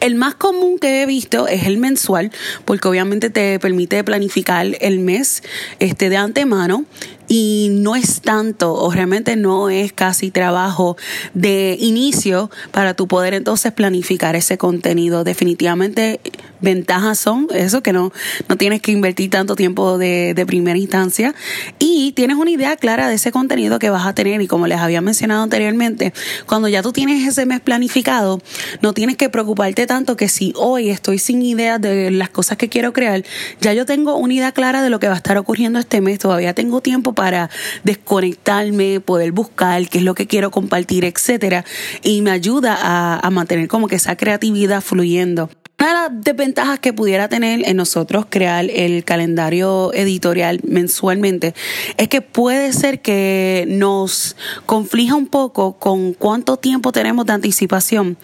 El 0.00 0.14
más 0.14 0.34
común 0.34 0.78
que 0.78 1.02
he 1.02 1.06
visto 1.06 1.46
es 1.48 1.64
el 1.64 1.78
mensual, 1.78 2.30
porque 2.64 2.88
obviamente 2.88 3.30
te 3.30 3.58
permite 3.58 4.02
planificar 4.04 4.66
el 4.80 4.98
mes 4.98 5.42
este, 5.78 6.08
de 6.08 6.16
antemano 6.16 6.84
y 7.28 7.68
no 7.72 7.96
es 7.96 8.20
tanto 8.20 8.74
o 8.74 8.90
realmente 8.90 9.36
no 9.36 9.70
es 9.70 9.92
casi 9.92 10.30
trabajo 10.30 10.96
de 11.32 11.76
inicio 11.80 12.50
para 12.70 12.94
tu 12.94 13.08
poder 13.08 13.34
entonces 13.34 13.72
planificar 13.72 14.36
ese 14.36 14.58
contenido. 14.58 15.24
Definitivamente 15.24 16.20
ventajas 16.60 17.18
son 17.18 17.46
eso 17.54 17.82
que 17.82 17.92
no, 17.92 18.12
no 18.48 18.56
tienes 18.56 18.80
que 18.80 18.90
invertir 18.90 19.30
tanto 19.30 19.54
tiempo 19.54 19.98
de, 19.98 20.34
de 20.34 20.46
primera 20.46 20.78
instancia. 20.78 21.34
Y 21.78 22.12
tienes 22.12 22.36
una 22.36 22.50
idea 22.50 22.76
clara 22.76 23.08
de 23.08 23.14
ese 23.14 23.30
contenido 23.32 23.78
que 23.78 23.90
vas 23.90 24.06
a 24.06 24.14
tener. 24.14 24.40
Y 24.40 24.48
como 24.48 24.66
les 24.66 24.78
había 24.78 25.00
mencionado 25.00 25.42
anteriormente, 25.42 26.12
cuando 26.46 26.68
ya 26.68 26.82
tú 26.82 26.92
tienes 26.92 27.26
ese 27.26 27.46
mes 27.46 27.60
planificado, 27.60 28.40
no 28.80 28.94
tienes 28.94 29.16
que 29.16 29.28
preocuparte 29.28 29.86
tanto 29.86 30.16
que 30.16 30.28
si 30.28 30.52
hoy 30.56 30.90
estoy 30.90 31.18
sin 31.18 31.42
idea 31.42 31.78
de 31.78 32.10
las 32.10 32.30
cosas 32.30 32.56
que 32.56 32.68
quiero 32.68 32.92
crear, 32.92 33.22
ya 33.60 33.72
yo 33.72 33.86
tengo 33.86 34.16
una 34.16 34.34
idea 34.34 34.52
clara 34.52 34.82
de 34.82 34.90
lo 34.90 34.98
que 34.98 35.08
va 35.08 35.14
a 35.14 35.18
estar 35.18 35.36
ocurriendo 35.36 35.78
este 35.78 36.00
mes, 36.00 36.18
todavía 36.18 36.54
tengo 36.54 36.80
tiempo 36.80 37.13
para 37.14 37.50
desconectarme, 37.82 39.00
poder 39.00 39.32
buscar 39.32 39.88
qué 39.88 39.98
es 39.98 40.04
lo 40.04 40.14
que 40.14 40.26
quiero 40.26 40.50
compartir, 40.50 41.04
etcétera, 41.04 41.64
y 42.02 42.22
me 42.22 42.30
ayuda 42.30 42.76
a, 42.80 43.18
a 43.18 43.30
mantener 43.30 43.68
como 43.68 43.88
que 43.88 43.96
esa 43.96 44.16
creatividad 44.16 44.80
fluyendo. 44.80 45.48
Una 45.84 45.92
de 45.92 46.14
las 46.14 46.24
desventajas 46.24 46.78
que 46.78 46.94
pudiera 46.94 47.28
tener 47.28 47.68
en 47.68 47.76
nosotros 47.76 48.24
crear 48.30 48.64
el 48.70 49.04
calendario 49.04 49.92
editorial 49.92 50.60
mensualmente 50.66 51.54
es 51.98 52.08
que 52.08 52.22
puede 52.22 52.72
ser 52.72 53.02
que 53.02 53.66
nos 53.68 54.34
conflija 54.64 55.14
un 55.14 55.26
poco 55.26 55.74
con 55.74 56.14
cuánto 56.14 56.56
tiempo 56.56 56.90
tenemos 56.90 57.26
de 57.26 57.34
anticipación 57.34 58.16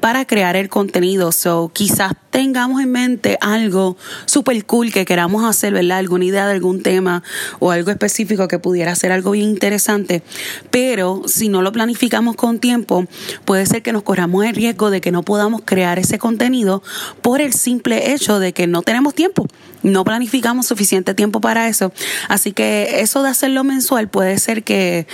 para 0.00 0.28
crear 0.28 0.54
el 0.54 0.68
contenido. 0.68 1.32
So, 1.32 1.72
quizás 1.74 2.12
tengamos 2.30 2.80
en 2.80 2.92
mente 2.92 3.36
algo 3.40 3.96
súper 4.26 4.64
cool 4.64 4.92
que 4.92 5.04
queramos 5.04 5.44
hacer, 5.44 5.72
¿verdad? 5.72 5.98
Alguna 5.98 6.26
idea 6.26 6.46
de 6.46 6.52
algún 6.52 6.84
tema 6.84 7.24
o 7.58 7.72
algo 7.72 7.90
específico 7.90 8.46
que 8.46 8.60
pudiera 8.60 8.94
ser 8.94 9.10
algo 9.10 9.32
bien 9.32 9.48
interesante, 9.48 10.22
pero 10.70 11.22
si 11.26 11.48
no 11.48 11.62
lo 11.62 11.72
planificamos 11.72 12.36
con 12.36 12.60
tiempo, 12.60 13.06
puede 13.44 13.66
ser 13.66 13.82
que 13.82 13.92
nos 13.92 14.04
corramos 14.04 14.44
el 14.44 14.54
riesgo 14.54 14.90
de 14.90 15.00
que 15.00 15.10
no 15.10 15.24
podamos 15.24 15.62
crear 15.64 15.98
ese 15.98 16.18
contenido 16.20 16.80
por 17.22 17.40
el 17.40 17.52
simple 17.52 18.12
hecho 18.12 18.38
de 18.38 18.52
que 18.52 18.66
no 18.66 18.82
tenemos 18.82 19.14
tiempo, 19.14 19.46
no 19.82 20.04
planificamos 20.04 20.66
suficiente 20.66 21.14
tiempo 21.14 21.40
para 21.40 21.68
eso. 21.68 21.92
Así 22.28 22.52
que 22.52 23.00
eso 23.00 23.22
de 23.22 23.30
hacerlo 23.30 23.64
mensual 23.64 24.08
puede 24.08 24.38
ser 24.38 24.62
que 24.62 25.06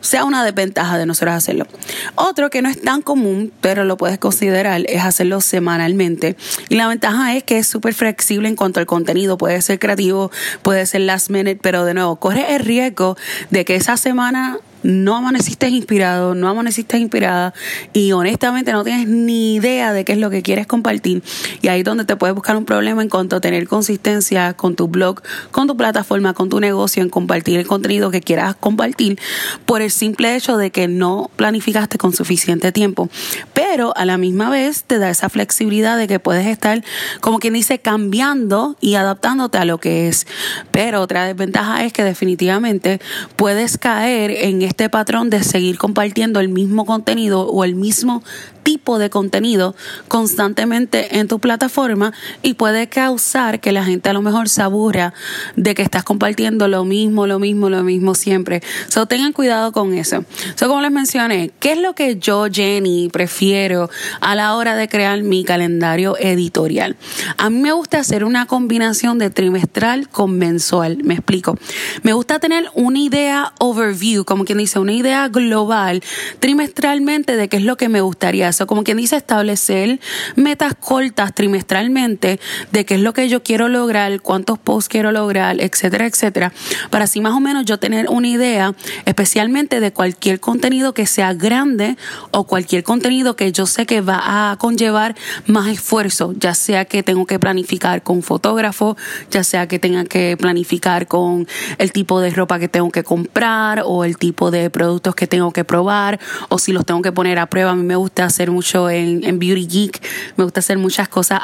sea 0.00 0.24
una 0.24 0.44
desventaja 0.44 0.96
de 0.98 1.06
nosotros 1.06 1.34
hacerlo. 1.34 1.66
Otro 2.14 2.50
que 2.50 2.62
no 2.62 2.68
es 2.68 2.80
tan 2.80 3.02
común, 3.02 3.52
pero 3.60 3.84
lo 3.84 3.96
puedes 3.96 4.18
considerar, 4.18 4.82
es 4.88 5.02
hacerlo 5.02 5.40
semanalmente. 5.40 6.36
Y 6.68 6.76
la 6.76 6.88
ventaja 6.88 7.36
es 7.36 7.42
que 7.42 7.58
es 7.58 7.66
súper 7.66 7.94
flexible 7.94 8.48
en 8.48 8.56
cuanto 8.56 8.80
al 8.80 8.86
contenido. 8.86 9.38
Puede 9.38 9.60
ser 9.62 9.78
creativo, 9.78 10.30
puede 10.62 10.86
ser 10.86 11.02
last 11.02 11.30
minute, 11.30 11.58
pero 11.62 11.84
de 11.84 11.94
nuevo, 11.94 12.16
corre 12.16 12.54
el 12.54 12.60
riesgo 12.60 13.16
de 13.50 13.64
que 13.64 13.74
esa 13.74 13.96
semana 13.96 14.58
no 14.82 15.16
amaneciste 15.16 15.68
inspirado, 15.68 16.34
no 16.34 16.48
amaneciste 16.48 16.98
inspirada 16.98 17.54
y 17.92 18.12
honestamente 18.12 18.72
no 18.72 18.84
tienes 18.84 19.08
ni 19.08 19.54
idea 19.54 19.92
de 19.92 20.04
qué 20.04 20.12
es 20.12 20.18
lo 20.18 20.30
que 20.30 20.42
quieres 20.42 20.66
compartir. 20.66 21.22
Y 21.62 21.68
ahí 21.68 21.80
es 21.80 21.84
donde 21.84 22.04
te 22.04 22.16
puedes 22.16 22.34
buscar 22.34 22.56
un 22.56 22.64
problema 22.64 23.02
en 23.02 23.08
cuanto 23.08 23.36
a 23.36 23.40
tener 23.40 23.66
consistencia 23.68 24.54
con 24.54 24.76
tu 24.76 24.88
blog, 24.88 25.22
con 25.50 25.66
tu 25.66 25.76
plataforma, 25.76 26.34
con 26.34 26.48
tu 26.48 26.60
negocio, 26.60 27.02
en 27.02 27.10
compartir 27.10 27.58
el 27.58 27.66
contenido 27.66 28.10
que 28.10 28.20
quieras 28.20 28.56
compartir 28.56 29.18
por 29.66 29.82
el 29.82 29.90
simple 29.90 30.36
hecho 30.36 30.56
de 30.56 30.70
que 30.70 30.88
no 30.88 31.30
planificaste 31.36 31.98
con 31.98 32.12
suficiente 32.12 32.72
tiempo. 32.72 33.08
Pero 33.54 33.96
a 33.96 34.04
la 34.04 34.18
misma 34.18 34.50
vez 34.50 34.84
te 34.84 34.98
da 34.98 35.10
esa 35.10 35.28
flexibilidad 35.28 35.96
de 35.96 36.08
que 36.08 36.18
puedes 36.18 36.46
estar, 36.46 36.82
como 37.20 37.38
quien 37.38 37.54
dice, 37.54 37.78
cambiando 37.78 38.76
y 38.80 38.94
adaptándote 38.94 39.58
a 39.58 39.64
lo 39.64 39.78
que 39.78 40.08
es. 40.08 40.26
Pero 40.70 41.02
otra 41.02 41.24
desventaja 41.24 41.84
es 41.84 41.92
que 41.92 42.04
definitivamente 42.04 43.00
puedes 43.36 43.78
caer 43.78 44.30
en 44.30 44.62
este 44.68 44.88
patrón 44.88 45.30
de 45.30 45.42
seguir 45.42 45.78
compartiendo 45.78 46.40
el 46.40 46.48
mismo 46.48 46.84
contenido 46.86 47.46
o 47.46 47.64
el 47.64 47.74
mismo 47.74 48.22
tipo 48.68 48.98
de 48.98 49.08
contenido 49.08 49.74
constantemente 50.08 51.18
en 51.18 51.26
tu 51.26 51.38
plataforma 51.38 52.12
y 52.42 52.52
puede 52.52 52.86
causar 52.86 53.60
que 53.60 53.72
la 53.72 53.82
gente 53.82 54.10
a 54.10 54.12
lo 54.12 54.20
mejor 54.20 54.50
se 54.50 54.60
aburra 54.60 55.14
de 55.56 55.74
que 55.74 55.80
estás 55.80 56.04
compartiendo 56.04 56.68
lo 56.68 56.84
mismo, 56.84 57.26
lo 57.26 57.38
mismo, 57.38 57.70
lo 57.70 57.82
mismo 57.82 58.14
siempre. 58.14 58.62
So 58.88 59.06
tengan 59.06 59.32
cuidado 59.32 59.72
con 59.72 59.94
eso. 59.94 60.26
So 60.54 60.68
como 60.68 60.82
les 60.82 60.90
mencioné, 60.90 61.50
¿qué 61.60 61.72
es 61.72 61.78
lo 61.78 61.94
que 61.94 62.18
yo, 62.18 62.46
Jenny, 62.52 63.08
prefiero 63.08 63.88
a 64.20 64.34
la 64.34 64.54
hora 64.54 64.76
de 64.76 64.86
crear 64.86 65.22
mi 65.22 65.44
calendario 65.44 66.18
editorial? 66.18 66.96
A 67.38 67.48
mí 67.48 67.60
me 67.60 67.72
gusta 67.72 68.00
hacer 68.00 68.22
una 68.22 68.44
combinación 68.44 69.18
de 69.18 69.30
trimestral 69.30 70.10
con 70.10 70.36
mensual. 70.36 70.98
Me 71.04 71.14
explico. 71.14 71.56
Me 72.02 72.12
gusta 72.12 72.38
tener 72.38 72.66
una 72.74 72.98
idea 72.98 73.54
overview, 73.58 74.26
como 74.26 74.44
dice, 74.62 74.78
una 74.78 74.92
idea 74.92 75.28
global 75.28 76.02
trimestralmente 76.40 77.36
de 77.36 77.48
qué 77.48 77.58
es 77.58 77.64
lo 77.64 77.76
que 77.76 77.88
me 77.88 78.00
gustaría. 78.00 78.50
Como 78.66 78.84
quien 78.84 78.96
dice, 78.96 79.16
establecer 79.16 80.00
metas 80.36 80.74
cortas 80.74 81.34
trimestralmente 81.34 82.40
de 82.72 82.84
qué 82.84 82.94
es 82.94 83.00
lo 83.00 83.12
que 83.12 83.28
yo 83.28 83.42
quiero 83.42 83.68
lograr, 83.68 84.20
cuántos 84.20 84.58
posts 84.58 84.88
quiero 84.88 85.12
lograr, 85.12 85.60
etcétera, 85.60 86.06
etcétera, 86.06 86.52
para 86.90 87.04
así 87.04 87.20
más 87.20 87.34
o 87.34 87.40
menos 87.40 87.64
yo 87.64 87.78
tener 87.78 88.08
una 88.08 88.28
idea, 88.28 88.74
especialmente 89.04 89.80
de 89.80 89.92
cualquier 89.92 90.40
contenido 90.40 90.94
que 90.94 91.06
sea 91.06 91.34
grande 91.34 91.96
o 92.30 92.44
cualquier 92.44 92.82
contenido 92.82 93.36
que 93.36 93.52
yo 93.52 93.66
sé 93.66 93.86
que 93.86 94.00
va 94.00 94.52
a 94.52 94.56
conllevar 94.56 95.14
más 95.46 95.68
esfuerzo, 95.68 96.34
ya 96.36 96.54
sea 96.54 96.84
que 96.84 97.02
tengo 97.02 97.26
que 97.26 97.38
planificar 97.38 98.02
con 98.02 98.22
fotógrafo, 98.22 98.96
ya 99.30 99.44
sea 99.44 99.68
que 99.68 99.78
tenga 99.78 100.04
que 100.04 100.36
planificar 100.36 101.06
con 101.06 101.46
el 101.78 101.92
tipo 101.92 102.20
de 102.20 102.30
ropa 102.30 102.58
que 102.58 102.68
tengo 102.68 102.90
que 102.90 103.04
comprar 103.04 103.82
o 103.84 104.04
el 104.04 104.16
tipo 104.18 104.47
de 104.50 104.70
productos 104.70 105.14
que 105.14 105.26
tengo 105.26 105.52
que 105.52 105.64
probar 105.64 106.18
o 106.48 106.58
si 106.58 106.72
los 106.72 106.84
tengo 106.84 107.02
que 107.02 107.12
poner 107.12 107.38
a 107.38 107.46
prueba. 107.46 107.72
A 107.72 107.74
mí 107.74 107.82
me 107.82 107.96
gusta 107.96 108.24
hacer 108.24 108.50
mucho 108.50 108.90
en, 108.90 109.38
Beauty 109.38 109.66
Geek, 109.66 110.02
me 110.36 110.44
gusta 110.44 110.60
hacer 110.60 110.78
muchas 110.78 111.08
cosas 111.08 111.40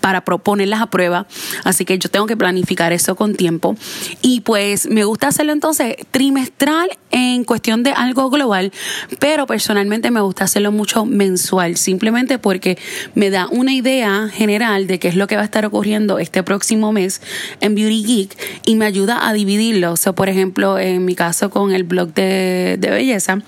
para 0.00 0.24
proponerlas 0.24 0.80
a 0.80 0.86
prueba, 0.86 1.26
así 1.64 1.84
que 1.84 1.98
yo 1.98 2.10
tengo 2.10 2.26
que 2.26 2.36
planificar 2.36 2.92
eso 2.92 3.14
con 3.14 3.34
tiempo. 3.34 3.76
Y 4.22 4.40
pues 4.40 4.86
me 4.88 5.04
gusta 5.04 5.28
hacerlo 5.28 5.52
entonces 5.52 5.96
trimestral 6.10 6.88
en 7.10 7.44
cuestión 7.44 7.82
de 7.82 7.92
algo 7.92 8.30
global, 8.30 8.72
pero 9.20 9.46
personalmente 9.46 10.10
me 10.10 10.20
gusta 10.20 10.44
hacerlo 10.44 10.72
mucho 10.72 11.04
mensual, 11.04 11.76
simplemente 11.76 12.38
porque 12.38 12.78
me 13.14 13.30
da 13.30 13.46
una 13.48 13.72
idea 13.72 14.28
general 14.28 14.86
de 14.86 14.98
qué 14.98 15.08
es 15.08 15.16
lo 15.16 15.26
que 15.26 15.36
va 15.36 15.42
a 15.42 15.44
estar 15.46 15.64
ocurriendo 15.64 16.18
este 16.18 16.42
próximo 16.42 16.92
mes 16.92 17.20
en 17.60 17.74
Beauty 17.74 18.04
Geek 18.04 18.36
y 18.66 18.74
me 18.74 18.86
ayuda 18.86 19.28
a 19.28 19.32
dividirlo. 19.32 19.92
O 19.92 19.96
sea, 19.96 20.12
por 20.12 20.28
ejemplo, 20.28 20.78
en 20.78 21.04
mi 21.04 21.14
caso 21.14 21.50
con 21.50 21.72
el 21.72 21.84
blog 21.84 22.12
de, 22.14 22.23
de 22.24 22.90
belleza, 22.90 23.40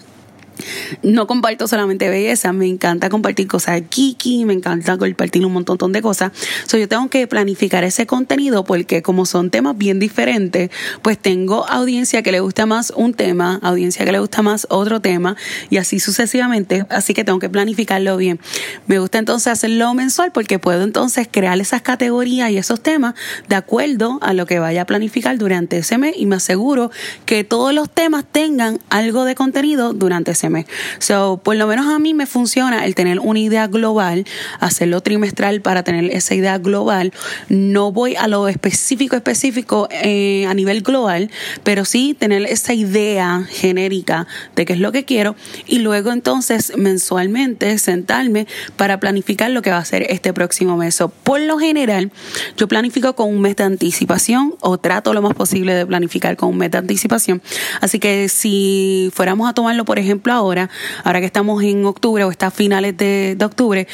no 1.03 1.27
comparto 1.27 1.69
solamente 1.69 2.09
belleza, 2.09 2.53
me 2.53 2.67
encanta 2.67 3.09
compartir 3.09 3.47
cosas 3.47 3.83
kiki, 3.89 4.45
me 4.45 4.55
encanta 4.55 4.97
compartir 4.99 5.45
un 5.45 5.53
montón 5.53 5.93
de 5.93 6.03
cosas. 6.03 6.33
So, 6.67 6.79
yo 6.79 6.89
tengo 6.89 7.09
que 7.09 7.27
planificar 7.27 7.85
ese 7.85 8.07
contenido 8.07 8.65
porque 8.65 9.03
como 9.03 9.27
son 9.27 9.51
temas 9.51 9.77
bien 9.77 9.99
diferentes, 9.99 10.71
pues 11.03 11.19
tengo 11.19 11.67
audiencia 11.69 12.23
que 12.23 12.33
le 12.33 12.41
gusta 12.41 12.67
más 12.67 12.93
un 12.97 13.15
tema, 13.15 13.59
audiencia 13.63 14.05
que 14.05 14.13
le 14.13 14.19
gusta 14.19 14.43
más 14.43 14.67
otro 14.71 15.01
tema 15.01 15.37
y 15.71 15.79
así 15.79 16.01
sucesivamente. 16.01 16.87
Así 16.91 17.15
que 17.15 17.25
tengo 17.25 17.39
que 17.39 17.49
planificarlo 17.49 18.17
bien. 18.17 18.41
Me 18.87 18.99
gusta 18.99 19.19
entonces 19.19 19.49
hacerlo 19.49 19.93
mensual 19.95 20.33
porque 20.33 20.59
puedo 20.59 20.83
entonces 20.83 21.29
crear 21.31 21.59
esas 21.61 21.83
categorías 21.83 22.51
y 22.51 22.59
esos 22.59 22.83
temas 22.83 23.15
de 23.49 23.57
acuerdo 23.57 24.19
a 24.23 24.33
lo 24.33 24.47
que 24.47 24.59
vaya 24.59 24.83
a 24.83 24.85
planificar 24.87 25.39
durante 25.39 25.79
ese 25.79 25.99
mes 25.99 26.15
y 26.17 26.27
me 26.27 26.37
aseguro 26.37 26.91
que 27.25 27.45
todos 27.45 27.73
los 27.73 27.91
temas 27.91 28.25
tengan 28.31 28.79
algo 28.91 29.25
de 29.25 29.35
contenido 29.35 29.93
durante 29.93 30.33
ese 30.33 30.46
ese 30.47 30.51
mes. 30.51 30.67
So, 30.99 31.41
por 31.43 31.57
lo 31.57 31.67
menos 31.67 31.87
a 31.87 31.99
mí 31.99 32.15
me 32.15 32.27
funciona 32.27 32.85
el 32.85 32.95
tener 32.95 33.21
una 33.21 33.39
idea 33.39 33.67
global, 33.67 34.25
hacerlo 34.61 35.01
trimestral 35.01 35.61
para 35.61 35.83
tener 35.83 36.11
esa 36.13 36.35
idea 36.35 36.59
global. 36.59 37.13
No 37.49 37.93
voy 37.93 38.17
a 38.17 38.29
lo 38.29 38.49
específico, 38.49 39.17
específico 39.17 39.89
eh, 39.91 40.47
a 40.47 40.55
nivel 40.55 40.83
global, 40.83 41.31
pero 41.65 41.85
sí 41.85 42.15
tener 42.19 42.43
esa 42.43 42.75
idea 42.75 43.45
genérica 43.49 44.27
de 44.55 44.65
qué 44.65 44.73
es 44.75 44.81
lo 44.81 44.93
que 44.93 45.05
quiero 45.05 45.37
y 45.67 45.79
luego 45.79 46.13
entonces 46.13 46.73
mensualmente 46.77 47.79
sentarme 47.79 48.47
para 48.77 49.01
planificar 49.01 49.51
lo 49.51 49.63
que 49.63 49.71
va 49.71 49.79
a 49.79 49.85
ser 49.85 50.07
este 50.09 50.33
próximo 50.33 50.77
mes. 50.77 50.99
por 51.23 51.41
lo 51.41 51.59
general, 51.59 52.11
yo 52.57 52.69
planifico 52.69 53.15
con 53.15 53.29
un 53.29 53.41
mes 53.41 53.57
de 53.57 53.65
anticipación 53.65 54.55
o 54.61 54.79
trato 54.79 55.13
lo 55.13 55.23
más 55.23 55.35
posible 55.35 55.75
de 55.75 55.87
planificar 55.87 56.37
con 56.37 56.51
un 56.51 56.59
mes 56.59 56.71
de 56.71 56.79
anticipación. 56.79 57.43
Así 57.81 57.99
que 57.99 58.29
si 58.29 59.11
fuéramos 59.15 59.49
a 59.49 59.53
tomarlo, 59.53 59.85
por 59.85 59.99
ejemplo, 59.99 60.33
ahora, 60.37 60.71
ahora 61.05 61.21
que 61.21 61.27
estamos 61.27 61.63
en 61.63 61.85
octubre 61.85 62.25
o 62.25 62.31
está 62.31 62.49
a 62.49 62.51
finales 62.51 62.97
de, 62.97 63.35
de 63.37 63.45
octubre, 63.45 63.89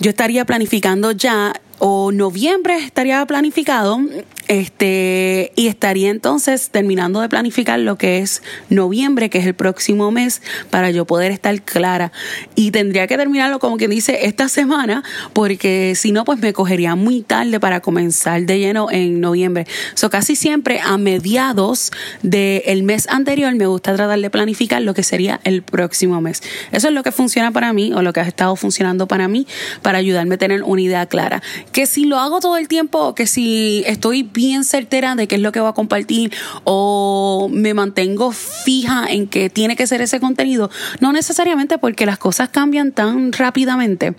yo 0.00 0.10
estaría 0.10 0.44
planificando 0.44 1.12
ya 1.12 1.52
o 1.78 2.12
noviembre 2.12 2.76
estaría 2.78 3.24
planificado 3.26 4.00
este 4.48 5.52
y 5.56 5.68
estaría 5.68 6.10
entonces 6.10 6.68
terminando 6.70 7.20
de 7.20 7.28
planificar 7.28 7.78
lo 7.78 7.96
que 7.96 8.18
es 8.18 8.42
noviembre 8.68 9.30
que 9.30 9.38
es 9.38 9.46
el 9.46 9.54
próximo 9.54 10.10
mes 10.10 10.42
para 10.70 10.90
yo 10.90 11.06
poder 11.06 11.32
estar 11.32 11.60
clara. 11.62 12.12
Y 12.54 12.70
tendría 12.70 13.06
que 13.06 13.16
terminarlo 13.16 13.58
como 13.58 13.76
quien 13.76 13.90
dice 13.90 14.26
esta 14.26 14.48
semana 14.48 15.02
porque 15.32 15.94
si 15.96 16.12
no 16.12 16.24
pues 16.24 16.38
me 16.40 16.52
cogería 16.52 16.94
muy 16.94 17.22
tarde 17.22 17.58
para 17.58 17.80
comenzar 17.80 18.42
de 18.42 18.58
lleno 18.58 18.90
en 18.90 19.20
noviembre. 19.20 19.66
So 19.94 20.10
casi 20.10 20.36
siempre 20.36 20.80
a 20.80 20.98
mediados 20.98 21.90
del 22.22 22.82
mes 22.82 23.08
anterior 23.08 23.54
me 23.54 23.66
gusta 23.66 23.94
tratar 23.94 24.20
de 24.20 24.30
planificar 24.30 24.82
lo 24.82 24.94
que 24.94 25.02
sería 25.02 25.40
el 25.44 25.62
próximo 25.62 26.20
mes. 26.20 26.42
Eso 26.70 26.88
es 26.88 26.94
lo 26.94 27.02
que 27.02 27.12
funciona 27.12 27.50
para 27.50 27.72
mí 27.72 27.92
o 27.92 28.02
lo 28.02 28.12
que 28.12 28.20
ha 28.20 28.28
estado 28.28 28.54
funcionando 28.56 29.08
para 29.08 29.28
mí 29.28 29.46
para 29.82 29.98
ayudarme 29.98 30.34
a 30.34 30.38
tener 30.38 30.62
una 30.62 30.82
idea 30.82 31.06
clara 31.06 31.42
que 31.72 31.86
si 31.86 32.04
lo 32.04 32.18
hago 32.18 32.40
todo 32.40 32.56
el 32.56 32.68
tiempo, 32.68 33.14
que 33.14 33.26
si 33.26 33.82
estoy 33.86 34.22
bien 34.22 34.64
certera 34.64 35.14
de 35.14 35.26
qué 35.26 35.36
es 35.36 35.40
lo 35.40 35.52
que 35.52 35.60
voy 35.60 35.68
a 35.68 35.72
compartir 35.72 36.32
o 36.64 37.48
me 37.50 37.74
mantengo 37.74 38.32
fija 38.32 39.06
en 39.08 39.26
que 39.26 39.50
tiene 39.50 39.76
que 39.76 39.86
ser 39.86 40.00
ese 40.00 40.20
contenido, 40.20 40.70
no 41.00 41.12
necesariamente 41.12 41.78
porque 41.78 42.06
las 42.06 42.18
cosas 42.18 42.48
cambian 42.48 42.92
tan 42.92 43.32
rápidamente 43.32 44.14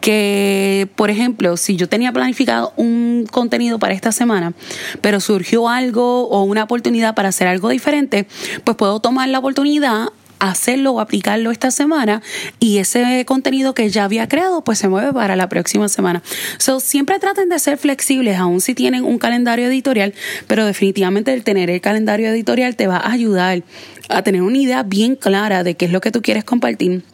que, 0.00 0.88
por 0.96 1.10
ejemplo, 1.10 1.56
si 1.56 1.76
yo 1.76 1.88
tenía 1.88 2.12
planificado 2.12 2.72
un 2.76 3.26
contenido 3.30 3.78
para 3.78 3.94
esta 3.94 4.12
semana, 4.12 4.52
pero 5.00 5.20
surgió 5.20 5.68
algo 5.68 6.28
o 6.28 6.42
una 6.44 6.64
oportunidad 6.64 7.14
para 7.14 7.30
hacer 7.30 7.46
algo 7.46 7.68
diferente, 7.68 8.26
pues 8.64 8.76
puedo 8.76 9.00
tomar 9.00 9.28
la 9.28 9.38
oportunidad 9.38 10.08
hacerlo 10.40 10.92
o 10.92 11.00
aplicarlo 11.00 11.50
esta 11.50 11.70
semana 11.70 12.22
y 12.58 12.78
ese 12.78 13.24
contenido 13.26 13.74
que 13.74 13.88
ya 13.90 14.04
había 14.04 14.28
creado 14.28 14.64
pues 14.64 14.78
se 14.78 14.88
mueve 14.88 15.12
para 15.12 15.36
la 15.36 15.48
próxima 15.48 15.88
semana. 15.88 16.22
So, 16.58 16.80
siempre 16.80 17.18
traten 17.18 17.48
de 17.48 17.58
ser 17.58 17.78
flexibles 17.78 18.38
aun 18.38 18.60
si 18.60 18.74
tienen 18.74 19.04
un 19.04 19.18
calendario 19.18 19.66
editorial, 19.66 20.14
pero 20.46 20.66
definitivamente 20.66 21.32
el 21.32 21.44
tener 21.44 21.70
el 21.70 21.80
calendario 21.80 22.28
editorial 22.30 22.76
te 22.76 22.86
va 22.86 22.96
a 22.96 23.12
ayudar 23.12 23.62
a 24.08 24.22
tener 24.22 24.42
una 24.42 24.58
idea 24.58 24.82
bien 24.82 25.14
clara 25.14 25.62
de 25.62 25.76
qué 25.76 25.84
es 25.84 25.92
lo 25.92 26.00
que 26.00 26.10
tú 26.10 26.22
quieres 26.22 26.44
compartir 26.44 27.04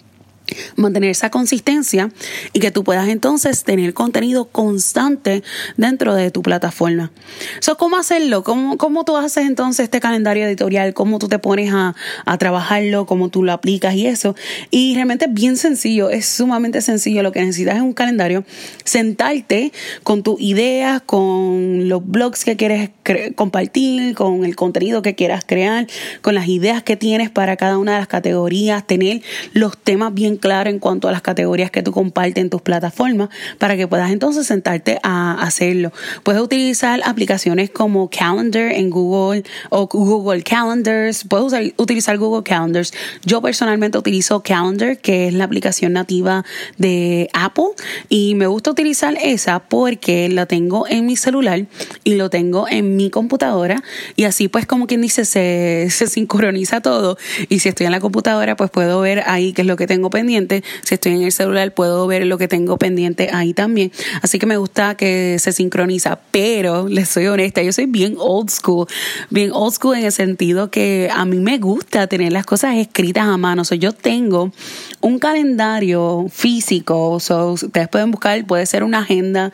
mantener 0.76 1.10
esa 1.10 1.30
consistencia 1.30 2.10
y 2.52 2.60
que 2.60 2.70
tú 2.70 2.84
puedas 2.84 3.08
entonces 3.08 3.64
tener 3.64 3.94
contenido 3.94 4.46
constante 4.46 5.42
dentro 5.76 6.14
de 6.14 6.30
tu 6.30 6.42
plataforma. 6.42 7.12
So, 7.60 7.76
¿Cómo 7.76 7.96
hacerlo? 7.96 8.42
¿Cómo, 8.42 8.76
¿Cómo 8.78 9.04
tú 9.04 9.16
haces 9.16 9.46
entonces 9.46 9.84
este 9.84 10.00
calendario 10.00 10.46
editorial? 10.46 10.94
¿Cómo 10.94 11.18
tú 11.18 11.28
te 11.28 11.38
pones 11.38 11.72
a, 11.72 11.94
a 12.24 12.38
trabajarlo? 12.38 13.06
¿Cómo 13.06 13.28
tú 13.28 13.42
lo 13.42 13.52
aplicas 13.52 13.94
y 13.94 14.06
eso? 14.06 14.34
Y 14.70 14.94
realmente 14.94 15.26
es 15.26 15.34
bien 15.34 15.56
sencillo, 15.56 16.10
es 16.10 16.26
sumamente 16.26 16.80
sencillo. 16.80 17.22
Lo 17.22 17.32
que 17.32 17.40
necesitas 17.40 17.76
es 17.76 17.82
un 17.82 17.92
calendario, 17.92 18.44
sentarte 18.84 19.72
con 20.02 20.22
tus 20.22 20.40
ideas, 20.40 21.02
con 21.04 21.88
los 21.88 22.06
blogs 22.06 22.44
que 22.44 22.56
quieres 22.56 22.90
compartir, 23.34 24.14
con 24.14 24.44
el 24.44 24.56
contenido 24.56 25.02
que 25.02 25.14
quieras 25.14 25.44
crear, 25.46 25.86
con 26.22 26.34
las 26.34 26.48
ideas 26.48 26.82
que 26.82 26.96
tienes 26.96 27.30
para 27.30 27.56
cada 27.56 27.78
una 27.78 27.92
de 27.92 27.98
las 27.98 28.08
categorías, 28.08 28.86
tener 28.86 29.22
los 29.52 29.76
temas 29.78 30.14
bien 30.14 30.35
claro 30.36 30.70
en 30.70 30.78
cuanto 30.78 31.08
a 31.08 31.12
las 31.12 31.22
categorías 31.22 31.70
que 31.70 31.82
tú 31.82 31.92
compartes 31.92 32.42
en 32.42 32.50
tus 32.50 32.62
plataformas 32.62 33.28
para 33.58 33.76
que 33.76 33.88
puedas 33.88 34.10
entonces 34.10 34.46
sentarte 34.46 34.98
a 35.02 35.42
hacerlo. 35.42 35.92
Puedes 36.22 36.40
utilizar 36.40 37.00
aplicaciones 37.04 37.70
como 37.70 38.10
Calendar 38.10 38.72
en 38.72 38.90
Google 38.90 39.44
o 39.70 39.86
Google 39.86 40.42
Calendars. 40.42 41.24
Puedes 41.24 41.72
utilizar 41.76 42.18
Google 42.18 42.42
Calendars. 42.42 42.92
Yo 43.24 43.40
personalmente 43.42 43.98
utilizo 43.98 44.42
Calendar, 44.42 44.98
que 44.98 45.28
es 45.28 45.34
la 45.34 45.44
aplicación 45.44 45.92
nativa 45.92 46.44
de 46.78 47.28
Apple 47.32 47.70
y 48.08 48.34
me 48.34 48.46
gusta 48.46 48.70
utilizar 48.70 49.16
esa 49.22 49.60
porque 49.60 50.28
la 50.28 50.46
tengo 50.46 50.86
en 50.88 51.06
mi 51.06 51.16
celular 51.16 51.66
y 52.04 52.14
lo 52.14 52.30
tengo 52.30 52.68
en 52.68 52.96
mi 52.96 53.10
computadora 53.10 53.82
y 54.16 54.24
así 54.24 54.48
pues 54.48 54.66
como 54.66 54.86
quien 54.86 55.02
dice 55.02 55.24
se, 55.24 55.88
se 55.90 56.06
sincroniza 56.06 56.80
todo 56.80 57.16
y 57.48 57.60
si 57.60 57.68
estoy 57.68 57.86
en 57.86 57.92
la 57.92 58.00
computadora 58.00 58.56
pues 58.56 58.70
puedo 58.70 59.00
ver 59.00 59.22
ahí 59.26 59.52
qué 59.52 59.62
es 59.62 59.66
lo 59.66 59.76
que 59.76 59.86
tengo 59.86 60.10
pendiente 60.10 60.25
si 60.28 60.94
estoy 60.94 61.12
en 61.12 61.22
el 61.22 61.32
celular, 61.32 61.72
puedo 61.72 62.06
ver 62.06 62.26
lo 62.26 62.38
que 62.38 62.48
tengo 62.48 62.76
pendiente 62.78 63.30
ahí 63.32 63.54
también. 63.54 63.92
Así 64.22 64.38
que 64.38 64.46
me 64.46 64.56
gusta 64.56 64.96
que 64.96 65.38
se 65.38 65.52
sincroniza. 65.52 66.18
Pero 66.30 66.88
les 66.88 67.08
soy 67.08 67.26
honesta, 67.26 67.62
yo 67.62 67.72
soy 67.72 67.86
bien 67.86 68.16
old 68.18 68.50
school. 68.50 68.86
Bien 69.30 69.50
old 69.52 69.74
school 69.74 69.96
en 69.96 70.04
el 70.04 70.12
sentido 70.12 70.70
que 70.70 71.08
a 71.12 71.24
mí 71.24 71.38
me 71.38 71.58
gusta 71.58 72.06
tener 72.06 72.32
las 72.32 72.46
cosas 72.46 72.76
escritas 72.76 73.24
a 73.24 73.36
mano. 73.36 73.62
yo 73.64 73.92
tengo 73.92 74.52
un 75.00 75.18
calendario 75.18 76.26
físico. 76.30 77.16
ustedes 77.16 77.88
pueden 77.88 78.10
buscar, 78.10 78.44
puede 78.46 78.66
ser 78.66 78.84
una 78.84 79.00
agenda, 79.00 79.52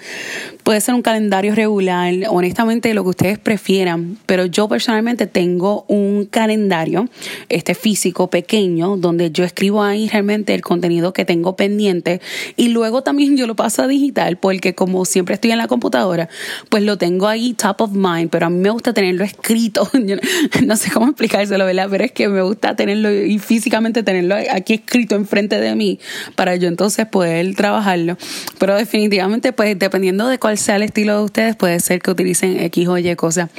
puede 0.62 0.80
ser 0.80 0.94
un 0.94 1.02
calendario 1.02 1.54
regular. 1.54 2.12
Honestamente, 2.28 2.92
lo 2.94 3.02
que 3.04 3.10
ustedes 3.10 3.38
prefieran. 3.38 4.18
Pero 4.26 4.46
yo 4.46 4.68
personalmente 4.68 5.26
tengo 5.26 5.84
un 5.88 6.26
calendario 6.26 7.08
este 7.48 7.74
físico 7.74 8.30
pequeño 8.30 8.96
donde 8.96 9.30
yo 9.30 9.44
escribo 9.44 9.82
ahí 9.82 10.08
realmente 10.08 10.54
el 10.54 10.62
contenido 10.62 11.12
que 11.12 11.24
tengo 11.24 11.56
pendiente 11.56 12.20
y 12.56 12.68
luego 12.68 13.02
también 13.02 13.36
yo 13.36 13.46
lo 13.46 13.56
paso 13.56 13.82
a 13.82 13.86
digital 13.86 14.36
porque 14.36 14.74
como 14.74 15.04
siempre 15.04 15.34
estoy 15.34 15.52
en 15.52 15.58
la 15.58 15.68
computadora, 15.68 16.28
pues 16.68 16.82
lo 16.82 16.98
tengo 16.98 17.28
ahí 17.28 17.54
top 17.54 17.82
of 17.82 17.90
mind, 17.92 18.30
pero 18.30 18.46
a 18.46 18.50
mí 18.50 18.58
me 18.58 18.70
gusta 18.70 18.92
tenerlo 18.92 19.24
escrito, 19.24 19.88
no 20.66 20.76
sé 20.76 20.90
cómo 20.90 21.06
explicárselo, 21.06 21.64
¿verdad? 21.64 21.88
Pero 21.90 22.04
es 22.04 22.12
que 22.12 22.28
me 22.28 22.42
gusta 22.42 22.76
tenerlo 22.76 23.12
y 23.12 23.38
físicamente 23.38 24.02
tenerlo 24.02 24.36
aquí 24.50 24.74
escrito 24.74 25.16
enfrente 25.16 25.60
de 25.60 25.74
mí 25.74 25.98
para 26.34 26.56
yo 26.56 26.68
entonces 26.68 27.06
poder 27.06 27.54
trabajarlo. 27.54 28.16
Pero 28.58 28.76
definitivamente, 28.76 29.52
pues 29.52 29.78
dependiendo 29.78 30.28
de 30.28 30.38
cuál 30.38 30.51
sea 30.56 30.76
el 30.76 30.82
estilo 30.82 31.18
de 31.18 31.24
ustedes, 31.24 31.56
puede 31.56 31.80
ser 31.80 32.00
que 32.00 32.10
utilicen 32.10 32.60
X 32.60 32.88
o 32.88 32.98
Y 32.98 33.14
cosas. 33.16 33.50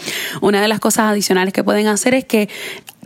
Una 0.41 0.61
de 0.61 0.67
las 0.67 0.79
cosas 0.79 1.11
adicionales 1.11 1.53
que 1.53 1.63
pueden 1.63 1.87
hacer 1.87 2.13
es 2.13 2.25
que 2.25 2.49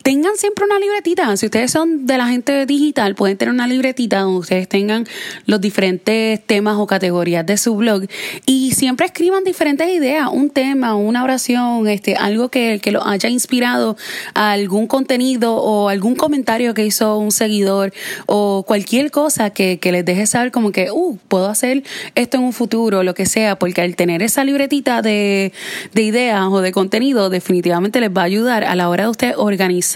tengan 0.03 0.35
siempre 0.37 0.65
una 0.65 0.79
libretita. 0.79 1.35
Si 1.37 1.45
ustedes 1.45 1.71
son 1.71 2.05
de 2.05 2.17
la 2.17 2.27
gente 2.27 2.65
digital, 2.65 3.15
pueden 3.15 3.37
tener 3.37 3.53
una 3.53 3.67
libretita 3.67 4.19
donde 4.19 4.39
ustedes 4.39 4.67
tengan 4.67 5.07
los 5.45 5.61
diferentes 5.61 6.43
temas 6.45 6.77
o 6.77 6.87
categorías 6.87 7.45
de 7.45 7.57
su 7.57 7.75
blog 7.75 8.03
y 8.45 8.71
siempre 8.71 9.05
escriban 9.05 9.43
diferentes 9.43 9.87
ideas, 9.89 10.29
un 10.31 10.49
tema, 10.49 10.95
una 10.95 11.23
oración, 11.23 11.87
este, 11.87 12.15
algo 12.15 12.49
que, 12.49 12.79
que 12.81 12.91
lo 12.91 13.05
haya 13.05 13.29
inspirado 13.29 13.97
a 14.33 14.51
algún 14.51 14.87
contenido 14.87 15.55
o 15.55 15.89
algún 15.89 16.15
comentario 16.15 16.73
que 16.73 16.85
hizo 16.85 17.17
un 17.17 17.31
seguidor 17.31 17.93
o 18.25 18.63
cualquier 18.67 19.11
cosa 19.11 19.49
que, 19.51 19.79
les 19.87 20.03
deje 20.03 20.27
saber 20.27 20.51
como 20.51 20.73
que, 20.73 20.91
uh, 20.91 21.17
puedo 21.29 21.47
hacer 21.47 21.83
esto 22.15 22.37
en 22.37 22.43
un 22.43 22.51
futuro, 22.51 23.03
lo 23.03 23.13
que 23.13 23.25
sea, 23.25 23.57
porque 23.57 23.81
al 23.81 23.95
tener 23.95 24.21
esa 24.21 24.43
libretita 24.43 25.01
de, 25.01 25.53
de 25.93 26.01
ideas 26.01 26.45
o 26.49 26.59
de 26.59 26.73
contenido, 26.73 27.29
definitivamente 27.29 28.01
les 28.01 28.09
va 28.09 28.23
a 28.23 28.25
ayudar 28.25 28.65
a 28.65 28.75
la 28.75 28.89
hora 28.89 29.03
de 29.03 29.09
usted 29.09 29.33
organizar 29.37 29.86